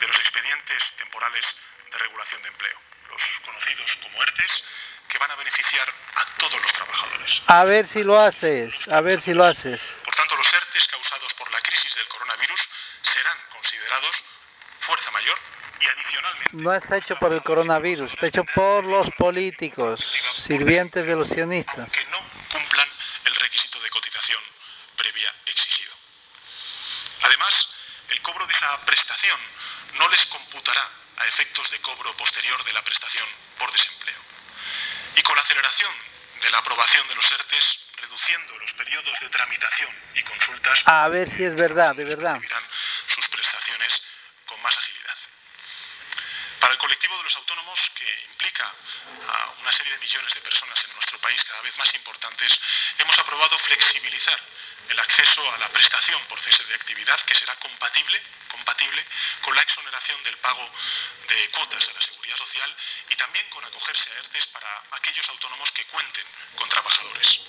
de 0.00 0.06
los 0.06 0.18
expedientes 0.18 0.92
temporales 0.98 1.46
de 1.90 1.96
regulación 1.96 2.42
de 2.42 2.48
empleo, 2.48 2.78
los 3.08 3.22
conocidos 3.46 3.96
como 4.02 4.22
ERTES, 4.22 4.64
que 5.08 5.16
van 5.16 5.30
a 5.30 5.36
beneficiar 5.36 5.88
a 6.14 6.26
todos 6.36 6.60
los 6.60 6.72
trabajadores. 6.74 7.42
A 7.46 7.64
ver 7.64 7.86
si 7.86 8.04
lo 8.04 8.20
haces. 8.20 8.86
A 8.88 9.00
ver 9.00 9.22
si 9.22 9.32
lo 9.32 9.46
haces. 9.46 9.80
Por 10.04 10.14
tanto, 10.14 10.36
los 10.36 10.52
ERTES 10.52 10.88
causados 10.88 11.32
por 11.32 11.50
la 11.50 11.60
crisis 11.62 11.94
del 11.94 12.06
coronavirus 12.08 12.68
serán 13.00 13.38
considerados 13.50 14.24
fuerza 14.80 15.10
mayor 15.12 15.57
No 16.52 16.72
está 16.74 16.96
hecho 16.96 17.16
por 17.16 17.32
el 17.32 17.42
coronavirus, 17.42 18.12
está 18.12 18.26
hecho 18.26 18.44
por 18.54 18.84
los 18.84 19.10
políticos, 19.12 20.00
sirvientes 20.34 21.06
de 21.06 21.14
los 21.14 21.28
sionistas. 21.28 21.92
que 21.92 22.04
no 22.06 22.18
cumplan 22.50 22.88
el 23.26 23.34
requisito 23.36 23.78
de 23.80 23.90
cotización 23.90 24.42
previa 24.96 25.32
exigido. 25.46 25.92
Además, 27.22 27.68
el 28.08 28.22
cobro 28.22 28.46
de 28.46 28.52
esa 28.52 28.80
prestación 28.86 29.38
no 29.98 30.08
les 30.08 30.24
computará 30.26 30.88
a 31.18 31.26
efectos 31.26 31.70
de 31.70 31.80
cobro 31.80 32.16
posterior 32.16 32.62
de 32.64 32.72
la 32.72 32.82
prestación 32.82 33.26
por 33.58 33.70
desempleo. 33.70 34.16
Y 35.16 35.22
con 35.22 35.36
la 35.36 35.42
aceleración 35.42 35.92
de 36.40 36.50
la 36.50 36.58
aprobación 36.58 37.06
de 37.08 37.14
los 37.14 37.30
ERTES, 37.30 37.78
reduciendo 38.00 38.56
los 38.58 38.72
periodos 38.72 39.18
de 39.20 39.28
tramitación 39.28 39.90
y 40.14 40.22
consultas, 40.22 40.80
A 40.86 41.08
ver 41.08 41.28
si 41.28 41.44
es 41.44 41.54
verdad, 41.56 41.94
de 41.94 42.04
verdad. 42.04 42.40
sus 43.06 43.28
prestaciones 43.28 44.02
con 44.46 44.60
más 44.62 44.76
agilidad. 44.78 44.97
Para 46.60 46.72
el 46.72 46.78
colectivo 46.78 47.16
de 47.16 47.22
los 47.24 47.36
autónomos, 47.36 47.90
que 47.94 48.20
implica 48.30 48.64
a 49.28 49.50
una 49.60 49.72
serie 49.72 49.92
de 49.92 49.98
millones 49.98 50.34
de 50.34 50.40
personas 50.40 50.82
en 50.84 50.92
nuestro 50.94 51.18
país 51.20 51.42
cada 51.44 51.60
vez 51.62 51.76
más 51.78 51.94
importantes, 51.94 52.60
hemos 52.98 53.18
aprobado 53.18 53.56
flexibilizar 53.58 54.38
el 54.88 54.98
acceso 54.98 55.52
a 55.52 55.58
la 55.58 55.68
prestación 55.68 56.20
por 56.26 56.40
cese 56.40 56.64
de 56.64 56.74
actividad 56.74 57.18
que 57.20 57.34
será 57.34 57.54
compatible, 57.56 58.20
compatible 58.50 59.04
con 59.42 59.54
la 59.54 59.62
exoneración 59.62 60.22
del 60.22 60.36
pago 60.38 60.68
de 61.28 61.50
cuotas 61.50 61.88
a 61.88 61.92
la 61.92 62.00
seguridad 62.00 62.36
social 62.36 62.74
y 63.10 63.16
también 63.16 63.48
con 63.50 63.64
acogerse 63.64 64.10
a 64.10 64.18
ERTES 64.20 64.46
para 64.48 64.82
aquellos 64.92 65.28
autónomos 65.28 65.70
que 65.72 65.84
cuenten 65.86 66.24
con 66.56 66.68
trabajadores. 66.68 67.40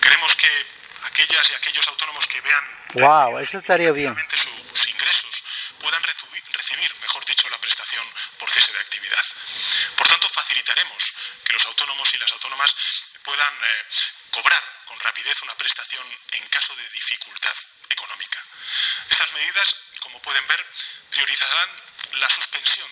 Queremos 0.00 0.34
que 0.36 0.66
aquellas 1.02 1.50
y 1.50 1.54
aquellos 1.54 1.86
autónomos 1.88 2.26
que 2.26 2.40
vean 2.40 2.84
Wow, 2.94 3.38
eso 3.40 3.58
estaría 3.58 3.90
bien. 3.90 4.12
efectivamente 4.12 4.70
sus 4.78 4.86
ingresos 4.88 5.42
puedan 5.80 6.02
recibir, 6.64 6.94
mejor 6.96 7.24
dicho, 7.26 7.48
la 7.50 7.58
prestación 7.58 8.06
por 8.38 8.50
cese 8.50 8.72
de 8.72 8.78
actividad. 8.78 9.24
Por 9.96 10.08
tanto, 10.08 10.28
facilitaremos 10.30 11.12
que 11.44 11.52
los 11.52 11.66
autónomos 11.66 12.14
y 12.14 12.18
las 12.18 12.32
autónomas 12.32 12.74
puedan 13.22 13.54
eh, 13.54 13.84
cobrar 14.30 14.64
con 14.86 14.98
rapidez 15.00 15.42
una 15.42 15.54
prestación 15.56 16.06
en 16.32 16.48
caso 16.48 16.74
de 16.76 16.88
dificultad 16.88 17.54
económica. 17.90 18.42
Estas 19.10 19.32
medidas, 19.32 19.76
como 20.00 20.20
pueden 20.22 20.46
ver, 20.46 20.66
priorizarán 21.10 21.68
la 22.12 22.30
suspensión 22.30 22.88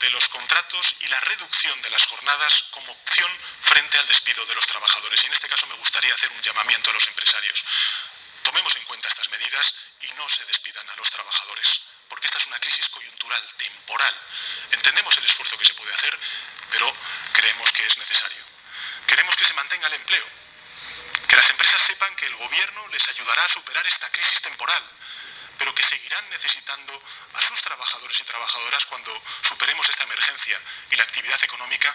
de 0.00 0.10
los 0.10 0.28
contratos 0.28 0.96
y 1.00 1.06
la 1.06 1.20
reducción 1.20 1.80
de 1.82 1.90
las 1.90 2.04
jornadas 2.06 2.64
como 2.72 2.92
opción 2.92 3.30
frente 3.62 3.96
al 3.96 4.08
despido 4.08 4.44
de 4.44 4.56
los 4.56 4.66
trabajadores. 4.66 5.22
Y 5.22 5.26
en 5.26 5.34
este 5.34 5.48
caso 5.48 5.68
me 5.68 5.74
gustaría 5.74 6.14
hacer 6.14 6.32
un 6.32 6.42
llamamiento 6.42 6.90
a 6.90 6.94
los 6.94 7.06
empresarios. 7.06 7.64
Tomemos 8.42 8.74
en 8.74 8.84
cuenta 8.84 9.08
estas 9.08 9.30
medidas 9.30 9.74
y 10.00 10.12
no 10.14 10.28
se 10.28 10.44
despidan 10.46 10.88
a 10.90 10.96
los 10.96 11.08
trabajadores, 11.10 11.80
porque 12.08 12.26
esta 12.26 12.38
es 12.38 12.46
una 12.46 12.58
crisis 12.58 12.88
coyuntural, 12.88 13.42
temporal. 13.56 14.14
Entendemos 14.72 15.16
el 15.16 15.24
esfuerzo 15.24 15.58
que 15.58 15.64
se 15.64 15.74
puede 15.74 15.92
hacer, 15.92 16.18
pero 16.70 16.92
creemos 17.32 17.70
que 17.72 17.86
es 17.86 17.96
necesario. 17.96 18.44
Queremos 19.06 19.36
que 19.36 19.44
se 19.44 19.54
mantenga 19.54 19.86
el 19.88 19.94
empleo, 19.94 20.24
que 21.28 21.36
las 21.36 21.50
empresas 21.50 21.82
sepan 21.82 22.14
que 22.16 22.26
el 22.26 22.34
gobierno 22.36 22.88
les 22.88 23.08
ayudará 23.08 23.44
a 23.44 23.48
superar 23.48 23.86
esta 23.86 24.10
crisis 24.10 24.40
temporal, 24.40 24.82
pero 25.58 25.74
que 25.74 25.82
seguirán 25.82 26.28
necesitando 26.30 27.00
a 27.34 27.42
sus 27.42 27.60
trabajadores 27.62 28.18
y 28.20 28.24
trabajadoras 28.24 28.84
cuando 28.86 29.22
superemos 29.42 29.88
esta 29.88 30.04
emergencia 30.04 30.60
y 30.90 30.96
la 30.96 31.04
actividad 31.04 31.42
económica 31.42 31.94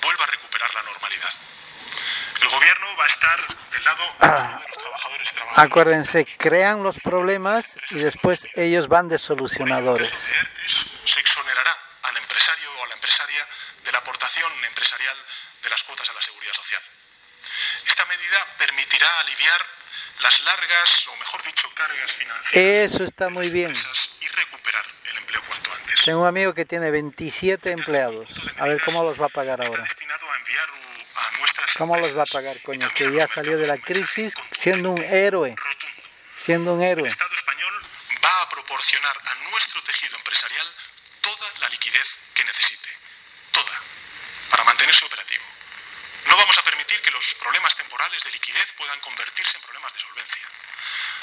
vuelva 0.00 0.24
a 0.24 0.28
recuperar 0.28 0.72
la 0.74 0.82
normalidad. 0.82 1.32
El 2.46 2.52
gobierno 2.52 2.86
va 2.96 3.04
a 3.04 3.08
estar 3.08 3.46
del 3.72 3.84
lado 3.84 4.04
de 4.20 4.68
los 4.68 4.78
trabajadores 4.78 5.32
y 5.32 5.34
trabajadoras. 5.34 5.66
Acuérdense, 5.68 6.26
crean 6.38 6.84
los 6.84 6.96
problemas 7.00 7.76
y 7.90 7.96
después 7.96 8.46
ellos 8.54 8.86
van 8.86 9.08
de 9.08 9.18
solucionadores. 9.18 10.14
se 11.06 11.18
exonerará 11.18 11.76
al 12.02 12.16
empresario 12.18 12.70
o 12.78 12.84
a 12.84 12.86
la 12.86 12.94
empresaria 12.94 13.44
de 13.84 13.90
la 13.90 13.98
aportación 13.98 14.52
empresarial 14.64 15.16
de 15.60 15.70
las 15.70 15.82
cuotas 15.82 16.08
a 16.08 16.12
la 16.12 16.22
seguridad 16.22 16.52
social. 16.52 16.82
Esta 17.84 18.04
medida 18.04 18.38
permitirá 18.58 19.08
aliviar 19.22 19.66
las 20.20 20.40
largas, 20.44 21.08
o 21.08 21.16
mejor 21.16 21.42
dicho, 21.42 21.68
cargas 21.74 22.12
financieras 22.12 22.92
Eso 22.92 23.02
está 23.02 23.28
muy 23.28 23.50
bien. 23.50 23.74
Empleo 25.36 25.42
cuanto 25.48 25.72
antes. 25.72 26.04
Tengo 26.04 26.20
un 26.22 26.26
amigo 26.26 26.54
que 26.54 26.64
tiene 26.64 26.90
27 26.90 27.70
empleados. 27.70 28.28
A 28.58 28.66
ver 28.66 28.80
cómo 28.82 29.02
los 29.02 29.20
va 29.20 29.26
a 29.26 29.28
pagar 29.28 29.60
ahora. 29.62 29.84
¿Cómo 31.78 31.96
los 31.98 32.16
va 32.16 32.22
a 32.22 32.26
pagar, 32.26 32.60
coño? 32.62 32.90
Que 32.94 33.12
ya 33.12 33.26
salió 33.26 33.58
de 33.58 33.66
la 33.66 33.78
crisis 33.78 34.34
siendo 34.52 34.90
un 34.90 35.02
héroe. 35.02 35.54
Siendo 36.34 36.74
un 36.74 36.82
héroe. 36.82 37.08
El 37.08 37.12
Estado 37.12 37.34
español 37.34 37.74
va 38.24 38.42
a 38.42 38.48
proporcionar 38.48 39.16
a 39.24 39.50
nuestro 39.50 39.82
tejido 39.82 40.16
empresarial 40.16 40.66
toda 41.20 41.52
la 41.60 41.68
liquidez 41.68 42.18
que 42.34 42.44
necesite. 42.44 42.88
Toda. 43.52 43.80
Para 44.50 44.64
mantenerse 44.64 45.04
operativo. 45.04 45.44
No 46.26 46.36
vamos 46.36 46.56
a 46.58 46.62
permitir 46.62 47.00
que 47.02 47.10
los 47.10 47.34
problemas 47.34 47.76
temporales 47.76 48.22
de 48.24 48.30
liquidez 48.32 48.72
puedan 48.76 48.98
convertirse 49.00 49.56
en 49.56 49.62
problemas 49.62 49.92
de 49.92 50.00
solvencia. 50.00 50.48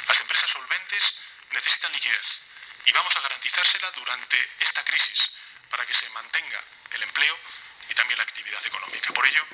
Las 0.07 0.19
empresas 0.21 0.49
solventes 0.51 1.15
necesitan 1.51 1.91
liquidez 1.91 2.41
y 2.85 2.91
vamos 2.91 3.15
a 3.15 3.21
garantizársela 3.21 3.91
durante 3.91 4.49
esta 4.59 4.83
crisis 4.83 5.31
para 5.69 5.85
que 5.85 5.93
se 5.93 6.09
mantenga 6.09 6.61
el 6.91 7.03
empleo 7.03 7.37
y 7.89 7.95
también 7.95 8.17
la 8.17 8.23
actividad 8.23 8.65
económica. 8.65 9.13
Por 9.13 9.25
ello, 9.25 9.45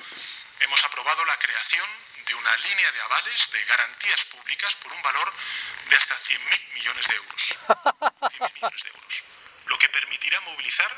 hemos 0.60 0.84
aprobado 0.84 1.24
la 1.24 1.38
creación 1.38 1.88
de 2.26 2.34
una 2.34 2.56
línea 2.56 2.92
de 2.92 3.00
avales 3.00 3.50
de 3.52 3.64
garantías 3.64 4.24
públicas 4.26 4.74
por 4.76 4.92
un 4.92 5.02
valor 5.02 5.32
de 5.88 5.96
hasta 5.96 6.16
100.000 6.18 6.72
millones 6.74 7.06
de 7.06 7.14
euros. 7.16 7.56
100.000 7.68 8.54
millones 8.54 8.82
de 8.82 8.90
euros. 8.90 9.24
Lo 9.66 9.78
que 9.78 9.88
permitirá 9.88 10.40
movilizar 10.40 10.96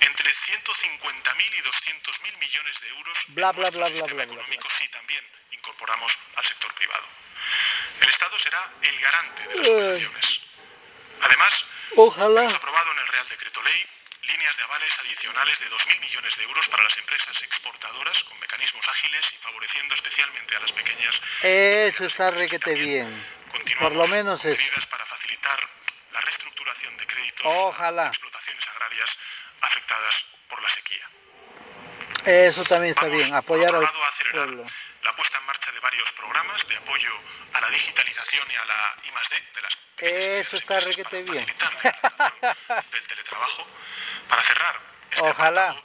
entre 0.00 0.34
150.000 0.34 1.54
y 1.54 1.62
200.000 1.62 2.38
millones 2.38 2.80
de 2.80 2.88
euros 2.88 3.18
Bla, 3.28 3.50
en 3.50 3.56
bla, 3.56 3.62
nuestro 3.62 3.80
bla, 3.80 3.88
sistema 3.88 4.14
bla, 4.14 4.24
bla, 4.24 4.34
económico 4.34 4.68
si 4.70 4.88
también 4.88 5.24
incorporamos 5.52 6.18
al 6.36 6.44
sector 6.44 6.72
privado. 6.74 7.06
El 8.00 8.08
Estado 8.08 8.38
será 8.38 8.70
el 8.82 9.00
garante 9.00 9.48
de 9.48 9.56
las 9.56 9.68
operaciones. 9.68 10.40
Además, 11.22 11.64
hemos 11.92 12.54
aprobado 12.54 12.92
en 12.92 12.98
el 12.98 13.06
Real 13.08 13.28
Decreto 13.28 13.62
Ley 13.62 13.86
líneas 14.22 14.56
de 14.56 14.62
avales 14.62 14.92
adicionales 15.00 15.58
de 15.58 15.66
2.000 15.70 16.00
millones 16.00 16.36
de 16.36 16.44
euros 16.44 16.68
para 16.68 16.82
las 16.84 16.96
empresas 16.98 17.42
exportadoras 17.42 18.22
con 18.24 18.38
mecanismos 18.38 18.86
ágiles 18.88 19.26
y 19.34 19.36
favoreciendo 19.38 19.94
especialmente 19.94 20.54
a 20.56 20.60
las 20.60 20.72
pequeñas. 20.72 21.20
Eso 21.42 22.04
está 22.04 22.30
requete 22.30 22.74
bien. 22.74 23.26
Por 23.80 23.92
lo 23.92 24.06
menos 24.06 24.44
eso. 24.44 24.62
medidas 24.62 24.86
para 24.86 25.04
facilitar 25.06 25.58
la 26.12 26.20
reestructuración 26.20 26.96
de 26.98 27.06
créditos 27.06 27.46
Ojalá. 27.46 28.08
explotaciones 28.08 28.68
agrarias 28.68 29.18
afectadas 29.62 30.24
por 30.48 30.62
la 30.62 30.68
sequía. 30.68 31.08
Eso 32.26 32.62
también 32.64 32.90
está 32.90 33.06
Vamos, 33.06 33.16
bien. 33.16 33.34
Apoyar 33.34 33.74
al 33.74 33.82
lado, 33.82 33.98
pueblo. 34.32 34.66
la 35.02 35.16
puesta 35.16 35.38
en 35.38 35.46
marcha 35.46 35.72
de 35.72 35.80
varios 35.80 36.12
programas 36.12 36.68
de 36.68 36.76
apoyo 36.76 37.10
a 37.60 37.62
la 37.62 37.70
digitalización 37.70 38.50
y 38.50 38.54
a 38.56 38.64
la 38.64 38.96
I+D 39.04 39.42
de 39.54 39.60
las 39.62 39.76
Eso 39.98 40.56
está 40.56 40.80
requete 40.80 41.22
bien. 41.22 41.46
del 42.90 43.06
teletrabajo 43.06 43.66
para 44.28 44.42
cerrar 44.42 44.80
este 45.10 45.22
Ojalá. 45.22 45.76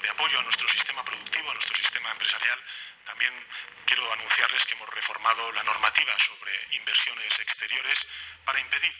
de 0.00 0.08
apoyo 0.10 0.38
a 0.38 0.42
nuestro 0.42 0.68
sistema 0.68 1.04
productivo, 1.04 1.50
a 1.50 1.54
nuestro 1.54 1.74
sistema 1.76 2.10
empresarial. 2.12 2.60
También 3.04 3.32
quiero 3.86 4.12
anunciarles 4.12 4.64
que 4.66 4.74
hemos 4.74 4.88
reformado 4.90 5.50
la 5.52 5.62
normativa 5.64 6.12
sobre 6.18 6.52
inversiones 6.72 7.38
exteriores 7.40 8.06
para 8.44 8.60
impedir 8.60 8.92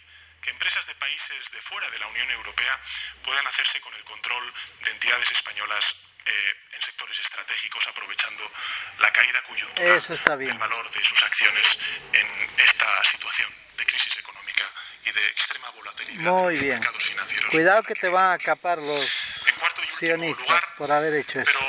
que 0.43 0.51
empresas 0.51 0.87
de 0.87 0.95
países 0.97 1.51
de 1.53 1.61
fuera 1.63 1.89
de 1.91 1.99
la 1.99 2.07
Unión 2.09 2.31
Europea 2.31 2.79
puedan 3.23 3.47
hacerse 3.47 3.81
con 3.81 3.95
el 3.95 4.05
control 4.05 4.53
de 4.85 4.91
entidades 4.91 5.31
españolas 5.31 5.97
en 6.27 6.83
sectores 6.83 7.19
estratégicos, 7.21 7.87
aprovechando 7.87 8.51
la 8.99 9.13
caída 9.13 9.43
coyuntural 9.43 9.93
Eso 9.97 10.15
está 10.15 10.37
bien. 10.37 10.51
del 10.51 10.59
valor 10.59 10.91
de 10.91 11.05
sus 11.05 11.23
acciones 11.23 11.67
en 12.13 12.27
esta 12.59 13.05
situación 13.05 13.53
de 13.77 13.87
crisis 13.87 14.17
económica 14.17 14.65
y 15.05 15.11
de 15.13 15.29
extrema 15.31 15.71
volatilidad 15.71 16.21
Muy 16.23 16.55
en 16.55 16.55
los 16.55 16.63
bien. 16.63 16.79
mercados 16.81 17.05
financieros. 17.05 17.51
Cuidado 17.51 17.83
que 17.83 17.95
te 17.95 18.09
van 18.09 18.33
a 18.33 18.39
capar 18.39 18.79
los 18.79 19.07
sionistas 19.99 20.47
lugar, 20.47 20.65
por 20.77 20.91
haber 20.93 21.15
hecho 21.15 21.41
eso. 21.41 21.51
pero 21.53 21.61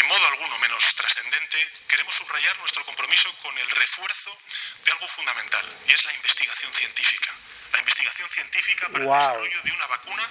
en 0.00 0.06
modo 0.08 0.26
alguno 0.28 0.58
menos 0.58 0.82
trascendente, 0.96 1.58
queremos 1.88 2.14
subrayar 2.14 2.56
nuestro 2.58 2.84
compromiso 2.84 3.30
con 3.42 3.56
el 3.58 3.68
refuerzo 3.70 4.36
de 4.84 4.92
algo 4.92 5.08
fundamental, 5.08 5.64
y 5.86 5.92
es 5.92 6.04
la 6.04 6.14
investigación 6.14 6.72
científica. 6.74 7.30
La 7.72 7.80
investigación 7.80 8.28
científica 8.30 8.88
para 8.88 9.04
Guau. 9.04 9.20
el 9.20 9.50
desarrollo 9.50 9.62
de 9.62 9.72
una 9.72 9.86
vacuna 9.86 10.22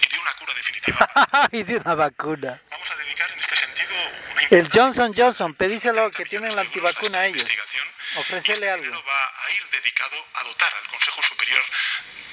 y 0.00 0.06
de 0.06 0.18
una 0.18 0.32
cura 0.34 0.54
definitiva. 0.54 1.10
y 1.52 1.62
de 1.64 1.76
una 1.76 1.94
vacuna. 1.96 2.62
Vamos 2.70 2.90
a 2.90 2.94
dedicar 2.96 3.30
en 3.32 3.38
este 3.40 3.56
sentido 3.56 3.93
una 4.06 4.40
El 4.50 4.68
Johnson 4.72 5.14
Johnson, 5.16 5.54
pedíselo 5.54 6.04
70 6.04 6.16
que 6.16 6.24
tienen 6.28 6.54
la 6.54 6.62
antivacuna 6.62 7.18
a 7.20 7.26
ellos. 7.26 7.44
este 7.44 8.70
algo. 8.70 8.82
dinero 8.82 9.04
va 9.06 9.32
a 9.46 9.50
ir 9.52 9.68
dedicado 9.70 10.26
a 10.34 10.44
dotar 10.44 10.72
al 10.82 10.88
Consejo 10.88 11.22
Superior 11.22 11.62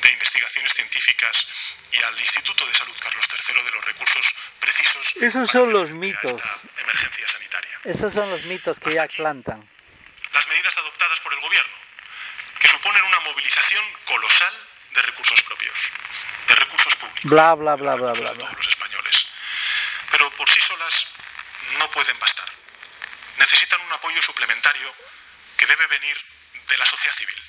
de 0.01 0.11
Investigaciones 0.11 0.73
Científicas 0.73 1.47
y 1.91 2.03
al 2.03 2.19
Instituto 2.19 2.65
de 2.65 2.73
Salud 2.73 2.95
Carlos 2.99 3.25
III 3.47 3.63
de 3.63 3.71
los 3.71 3.85
recursos 3.85 4.35
precisos. 4.59 5.13
Esos 5.21 5.49
son 5.49 5.71
los 5.71 5.89
mitos. 5.91 6.33
esta 6.33 6.81
emergencia 6.81 7.27
sanitaria. 7.27 7.79
Esos 7.83 8.13
son 8.13 8.29
los 8.29 8.43
mitos 8.43 8.79
que 8.79 8.93
ya 8.93 9.07
plantan. 9.07 9.67
Las 10.33 10.47
medidas 10.47 10.77
adoptadas 10.77 11.19
por 11.19 11.33
el 11.33 11.39
Gobierno, 11.39 11.73
que 12.59 12.67
suponen 12.67 13.03
una 13.03 13.19
movilización 13.21 13.83
colosal 14.05 14.53
de 14.93 15.01
recursos 15.01 15.41
propios, 15.43 15.77
de 16.47 16.55
recursos 16.55 16.95
públicos. 16.95 17.23
Bla, 17.23 17.53
bla, 17.55 17.75
bla, 17.75 17.95
bla, 17.95 18.13
bla, 18.13 18.29
de 18.29 18.35
bla. 18.35 18.45
todos 18.45 18.57
los 18.57 18.67
españoles. 18.67 19.27
Pero 20.11 20.29
por 20.31 20.49
sí 20.49 20.59
solas 20.61 21.07
no 21.77 21.89
pueden 21.91 22.17
bastar. 22.19 22.49
Necesitan 23.37 23.81
un 23.81 23.91
apoyo 23.91 24.21
suplementario 24.21 24.93
que 25.57 25.65
debe 25.65 25.87
venir 25.87 26.17
de 26.67 26.77
la 26.77 26.85
sociedad 26.85 27.15
civil. 27.15 27.41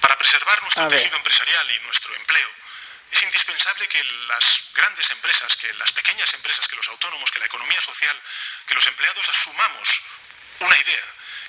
Para 0.00 0.16
preservar 0.16 0.62
nuestro 0.62 0.88
tejido 0.88 1.16
empresarial 1.16 1.70
y 1.70 1.80
nuestro 1.80 2.14
empleo, 2.14 2.48
es 3.10 3.22
indispensable 3.22 3.88
que 3.88 4.02
las 4.04 4.64
grandes 4.74 5.10
empresas, 5.10 5.56
que 5.56 5.72
las 5.74 5.92
pequeñas 5.92 6.32
empresas, 6.34 6.66
que 6.68 6.76
los 6.76 6.88
autónomos, 6.88 7.30
que 7.30 7.40
la 7.40 7.46
economía 7.46 7.80
social, 7.80 8.16
que 8.66 8.74
los 8.74 8.86
empleados 8.86 9.28
asumamos 9.28 10.02
una 10.60 10.78
idea. 10.78 11.04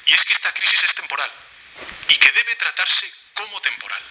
Y 0.06 0.14
es 0.14 0.26
que 0.26 0.34
esta 0.34 0.52
crisis 0.54 0.84
es 0.84 0.96
temporal 0.96 1.30
y 2.10 2.16
que 2.18 2.32
debe 2.32 2.56
tratarse 2.56 3.12
como 3.34 3.62
temporal. 3.62 4.02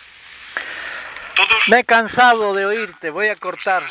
Todos 1.35 1.69
Me 1.69 1.81
he 1.81 1.85
cansado 1.85 2.55
de 2.55 2.67
oírte, 2.67 3.11
voy 3.11 3.29
a 3.29 3.37
cortar. 3.37 3.83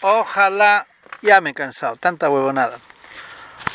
Ojalá, 0.00 0.86
ya 1.22 1.40
me 1.40 1.50
he 1.50 1.54
cansado, 1.54 1.96
tanta 1.96 2.28
huevonada. 2.28 2.78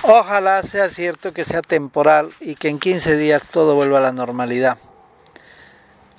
Ojalá 0.09 0.63
sea 0.63 0.87
cierto 0.87 1.33
que 1.33 1.43
sea 1.43 1.61
temporal 1.61 2.29
y 2.39 2.55
que 2.55 2.69
en 2.69 2.79
15 2.79 3.17
días 3.17 3.43
todo 3.43 3.75
vuelva 3.75 3.97
a 3.97 4.01
la 4.01 4.13
normalidad. 4.13 4.77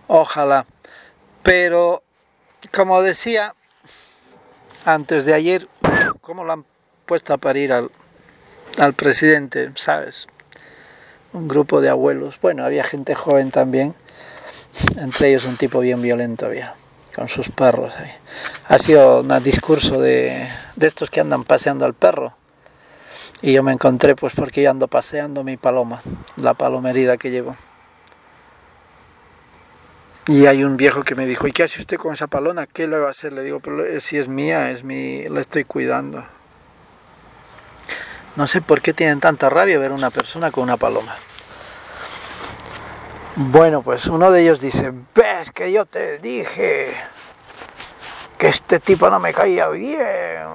Ojalá. 0.09 0.67
Pero, 1.43 2.03
como 2.71 3.01
decía 3.01 3.55
antes 4.85 5.25
de 5.25 5.33
ayer, 5.33 5.69
¿cómo 6.21 6.45
lo 6.45 6.53
han 6.53 6.67
puesto 7.07 7.33
a 7.33 7.39
parir 7.39 7.73
al, 7.73 7.91
al 8.77 8.93
presidente? 8.93 9.71
¿Sabes? 9.75 10.27
Un 11.33 11.49
grupo 11.49 11.81
de 11.81 11.89
abuelos. 11.89 12.39
Bueno, 12.43 12.67
había 12.67 12.85
gente 12.85 13.15
joven 13.15 13.51
también. 13.51 13.95
Entre 14.99 15.31
ellos 15.31 15.47
un 15.47 15.57
tipo 15.57 15.81
bien 15.81 16.03
violento 16.03 16.45
había, 16.45 16.75
con 17.17 17.31
sus 17.31 17.49
perros. 17.49 17.95
Ha 18.69 18.79
sido 18.79 19.23
un 19.23 19.43
discurso 19.43 19.99
de, 19.99 20.47
de 20.77 20.87
estos 20.87 21.09
que 21.09 21.21
andan 21.21 21.45
paseando 21.45 21.87
al 21.87 21.95
perro. 21.95 22.38
Y 23.41 23.53
yo 23.53 23.63
me 23.63 23.73
encontré 23.73 24.17
pues 24.17 24.35
porque 24.35 24.63
yo 24.63 24.71
ando 24.71 24.89
paseando 24.89 25.45
mi 25.45 25.57
paloma, 25.57 26.01
la 26.37 26.55
palomerida 26.55 27.17
que 27.17 27.31
llevo. 27.31 27.57
Y 30.27 30.47
hay 30.47 30.65
un 30.65 30.77
viejo 30.77 31.05
que 31.05 31.15
me 31.15 31.25
dijo, 31.25 31.47
¿y 31.47 31.53
qué 31.53 31.63
hace 31.63 31.81
usted 31.81 31.97
con 31.97 32.13
esa 32.13 32.27
palona? 32.27 32.67
¿Qué 32.67 32.87
le 32.87 32.99
va 32.99 33.09
a 33.09 33.11
hacer? 33.13 33.33
Le 33.33 33.43
digo, 33.43 33.61
pero 33.61 33.87
eh, 33.87 34.01
si 34.01 34.19
es 34.19 34.29
mía, 34.29 34.71
es 34.71 34.85
mi, 34.85 35.27
la 35.29 35.41
estoy 35.41 35.65
cuidando. 35.65 36.23
No 38.37 38.47
sé 38.47 38.61
por 38.61 38.83
qué 38.83 38.93
tienen 38.93 39.21
tanta 39.21 39.49
rabia 39.49 39.79
ver 39.79 39.91
una 39.91 40.11
persona 40.11 40.51
con 40.51 40.65
una 40.65 40.77
paloma. 40.77 41.17
Bueno, 43.37 43.83
pues 43.83 44.07
uno 44.07 44.31
de 44.31 44.43
ellos 44.43 44.61
dice, 44.61 44.93
ves 45.15 45.51
que 45.53 45.73
yo 45.73 45.87
te 45.87 46.19
dije 46.19 46.93
que 48.37 48.49
este 48.49 48.81
tipo 48.81 49.09
no 49.09 49.19
me 49.19 49.33
caía 49.33 49.69
bien, 49.69 50.47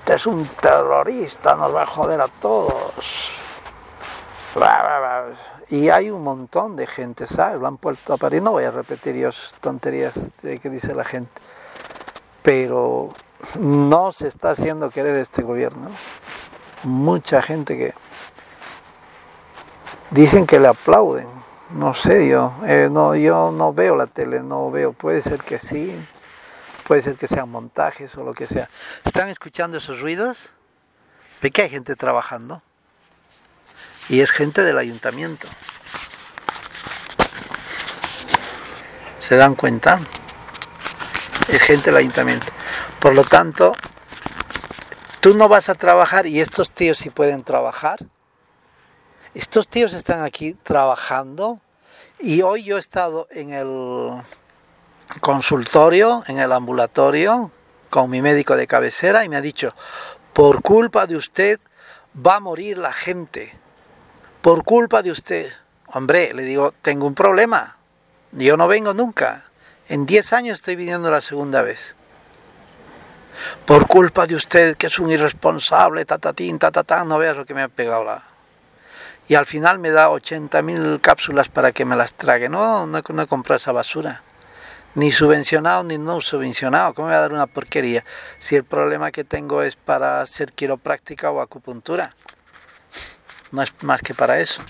este 0.00 0.14
es 0.14 0.26
un 0.26 0.46
terrorista, 0.60 1.54
nos 1.54 1.74
va 1.74 1.82
a 1.82 1.86
joder 1.86 2.20
a 2.20 2.28
todos. 2.28 3.30
Y 5.68 5.88
hay 5.88 6.10
un 6.10 6.24
montón 6.24 6.74
de 6.74 6.86
gente, 6.86 7.28
¿sabes? 7.28 7.60
Lo 7.60 7.68
han 7.68 7.76
puesto 7.76 8.14
a 8.14 8.16
parir, 8.16 8.42
no 8.42 8.50
voy 8.50 8.64
a 8.64 8.72
repetir 8.72 9.14
yo 9.14 9.30
tonterías 9.60 10.14
que 10.42 10.70
dice 10.70 10.94
la 10.94 11.04
gente, 11.04 11.30
pero 12.42 13.10
no 13.58 14.10
se 14.10 14.26
está 14.26 14.50
haciendo 14.50 14.90
querer 14.90 15.14
este 15.16 15.42
gobierno. 15.42 15.90
Mucha 16.82 17.42
gente 17.42 17.78
que 17.78 17.94
dicen 20.10 20.46
que 20.46 20.58
le 20.58 20.68
aplauden 20.68 21.28
no 21.74 21.94
sé 21.94 22.28
yo, 22.28 22.52
eh, 22.66 22.88
no, 22.90 23.14
yo 23.14 23.52
no 23.52 23.72
veo 23.72 23.94
la 23.94 24.06
tele, 24.06 24.40
no 24.40 24.70
veo, 24.70 24.92
puede 24.92 25.20
ser 25.20 25.42
que 25.42 25.58
sí, 25.58 25.94
puede 26.90 27.02
ser 27.02 27.14
que 27.14 27.28
sean 27.28 27.48
montajes 27.48 28.16
o 28.16 28.24
lo 28.24 28.34
que 28.34 28.48
sea. 28.48 28.68
¿Están 29.04 29.28
escuchando 29.28 29.78
esos 29.78 30.00
ruidos? 30.00 30.50
Ve 31.40 31.52
que 31.52 31.62
hay 31.62 31.70
gente 31.70 31.94
trabajando. 31.94 32.62
Y 34.08 34.22
es 34.22 34.32
gente 34.32 34.64
del 34.64 34.76
ayuntamiento. 34.76 35.46
¿Se 39.20 39.36
dan 39.36 39.54
cuenta? 39.54 40.00
Es 41.46 41.62
gente 41.62 41.90
del 41.90 41.98
ayuntamiento. 41.98 42.48
Por 42.98 43.14
lo 43.14 43.22
tanto, 43.22 43.72
tú 45.20 45.36
no 45.36 45.48
vas 45.48 45.68
a 45.68 45.76
trabajar 45.76 46.26
y 46.26 46.40
estos 46.40 46.72
tíos 46.72 46.98
sí 46.98 47.10
pueden 47.10 47.44
trabajar. 47.44 48.00
Estos 49.32 49.68
tíos 49.68 49.92
están 49.92 50.24
aquí 50.24 50.54
trabajando 50.54 51.60
y 52.18 52.42
hoy 52.42 52.64
yo 52.64 52.78
he 52.78 52.80
estado 52.80 53.28
en 53.30 53.52
el 53.52 54.24
consultorio, 55.20 56.22
en 56.26 56.38
el 56.38 56.52
ambulatorio, 56.52 57.50
con 57.90 58.08
mi 58.08 58.22
médico 58.22 58.56
de 58.56 58.66
cabecera 58.66 59.24
y 59.24 59.28
me 59.28 59.36
ha 59.36 59.40
dicho, 59.40 59.74
por 60.32 60.62
culpa 60.62 61.06
de 61.06 61.16
usted 61.16 61.58
va 62.14 62.36
a 62.36 62.40
morir 62.40 62.78
la 62.78 62.92
gente. 62.92 63.52
Por 64.40 64.64
culpa 64.64 65.02
de 65.02 65.10
usted. 65.10 65.52
Hombre, 65.88 66.32
le 66.32 66.44
digo, 66.44 66.72
tengo 66.82 67.06
un 67.06 67.14
problema. 67.14 67.76
Yo 68.32 68.56
no 68.56 68.68
vengo 68.68 68.94
nunca. 68.94 69.44
En 69.88 70.06
10 70.06 70.32
años 70.32 70.54
estoy 70.54 70.76
viniendo 70.76 71.10
la 71.10 71.20
segunda 71.20 71.62
vez. 71.62 71.96
Por 73.64 73.86
culpa 73.86 74.26
de 74.26 74.36
usted, 74.36 74.76
que 74.76 74.86
es 74.86 74.98
un 74.98 75.10
irresponsable, 75.10 76.04
tatatín, 76.04 76.58
tatatán, 76.58 77.08
no 77.08 77.18
veas 77.18 77.36
lo 77.36 77.44
que 77.44 77.54
me 77.54 77.62
ha 77.62 77.68
pegado 77.68 78.04
la... 78.04 78.22
Y 79.28 79.34
al 79.34 79.46
final 79.46 79.78
me 79.78 79.90
da 79.90 80.08
80.000 80.08 81.00
cápsulas 81.00 81.48
para 81.48 81.72
que 81.72 81.84
me 81.84 81.96
las 81.96 82.14
trague. 82.14 82.48
No, 82.48 82.86
no, 82.86 83.00
no 83.08 83.22
he 83.22 83.54
esa 83.54 83.72
basura. 83.72 84.22
Ni 84.94 85.12
subvencionado 85.12 85.84
ni 85.84 85.98
no 85.98 86.20
subvencionado. 86.20 86.94
¿Cómo 86.94 87.08
me 87.08 87.14
va 87.14 87.18
a 87.18 87.22
dar 87.22 87.32
una 87.32 87.46
porquería? 87.46 88.04
Si 88.38 88.56
el 88.56 88.64
problema 88.64 89.12
que 89.12 89.24
tengo 89.24 89.62
es 89.62 89.76
para 89.76 90.20
hacer 90.20 90.52
quiropráctica 90.52 91.30
o 91.30 91.40
acupuntura. 91.40 92.14
No 93.52 93.62
es 93.62 93.72
más 93.82 94.02
que 94.02 94.14
para 94.14 94.40
eso. 94.40 94.62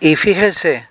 Y 0.00 0.16
fíjese, 0.16 0.88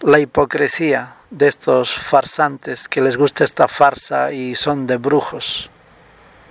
la 0.00 0.18
hipocresía 0.18 1.14
de 1.30 1.48
estos 1.48 1.92
farsantes 1.92 2.88
que 2.88 3.00
les 3.00 3.16
gusta 3.16 3.44
esta 3.44 3.66
farsa 3.66 4.32
y 4.32 4.54
son 4.54 4.86
de 4.86 4.98
brujos, 4.98 5.70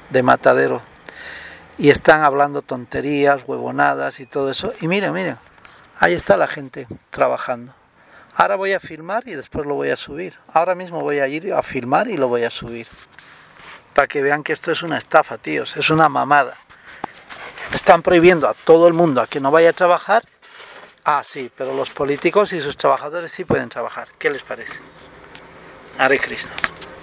de 0.09 0.23
matadero, 0.23 0.81
y 1.77 1.89
están 1.89 2.23
hablando 2.23 2.61
tonterías, 2.61 3.43
huevonadas 3.47 4.19
y 4.19 4.25
todo 4.25 4.51
eso. 4.51 4.73
Y 4.81 4.87
miren, 4.87 5.13
miren, 5.13 5.37
ahí 5.99 6.13
está 6.13 6.37
la 6.37 6.47
gente 6.47 6.87
trabajando. 7.11 7.73
Ahora 8.35 8.55
voy 8.55 8.73
a 8.73 8.79
filmar 8.79 9.27
y 9.27 9.35
después 9.35 9.65
lo 9.65 9.75
voy 9.75 9.89
a 9.89 9.95
subir. 9.95 10.37
Ahora 10.53 10.75
mismo 10.75 11.01
voy 11.01 11.19
a 11.19 11.27
ir 11.27 11.53
a 11.53 11.63
filmar 11.63 12.09
y 12.09 12.17
lo 12.17 12.27
voy 12.27 12.43
a 12.43 12.49
subir. 12.49 12.87
Para 13.93 14.07
que 14.07 14.21
vean 14.21 14.43
que 14.43 14.53
esto 14.53 14.71
es 14.71 14.83
una 14.83 14.97
estafa, 14.97 15.37
tíos, 15.37 15.77
es 15.77 15.89
una 15.89 16.09
mamada. 16.09 16.57
Están 17.73 18.01
prohibiendo 18.01 18.47
a 18.47 18.53
todo 18.53 18.87
el 18.87 18.93
mundo 18.93 19.21
a 19.21 19.27
que 19.27 19.39
no 19.39 19.51
vaya 19.51 19.69
a 19.69 19.73
trabajar 19.73 20.23
Ah, 21.07 21.21
sí, 21.23 21.51
pero 21.55 21.71
los 21.75 21.91
políticos 21.91 22.51
y 22.53 22.61
sus 22.61 22.75
trabajadores 22.75 23.31
sí 23.31 23.45
pueden 23.45 23.69
trabajar. 23.69 24.07
¿Qué 24.17 24.31
les 24.31 24.41
parece? 24.41 24.79
Hare 25.99 26.17
Krishna. 26.17 26.51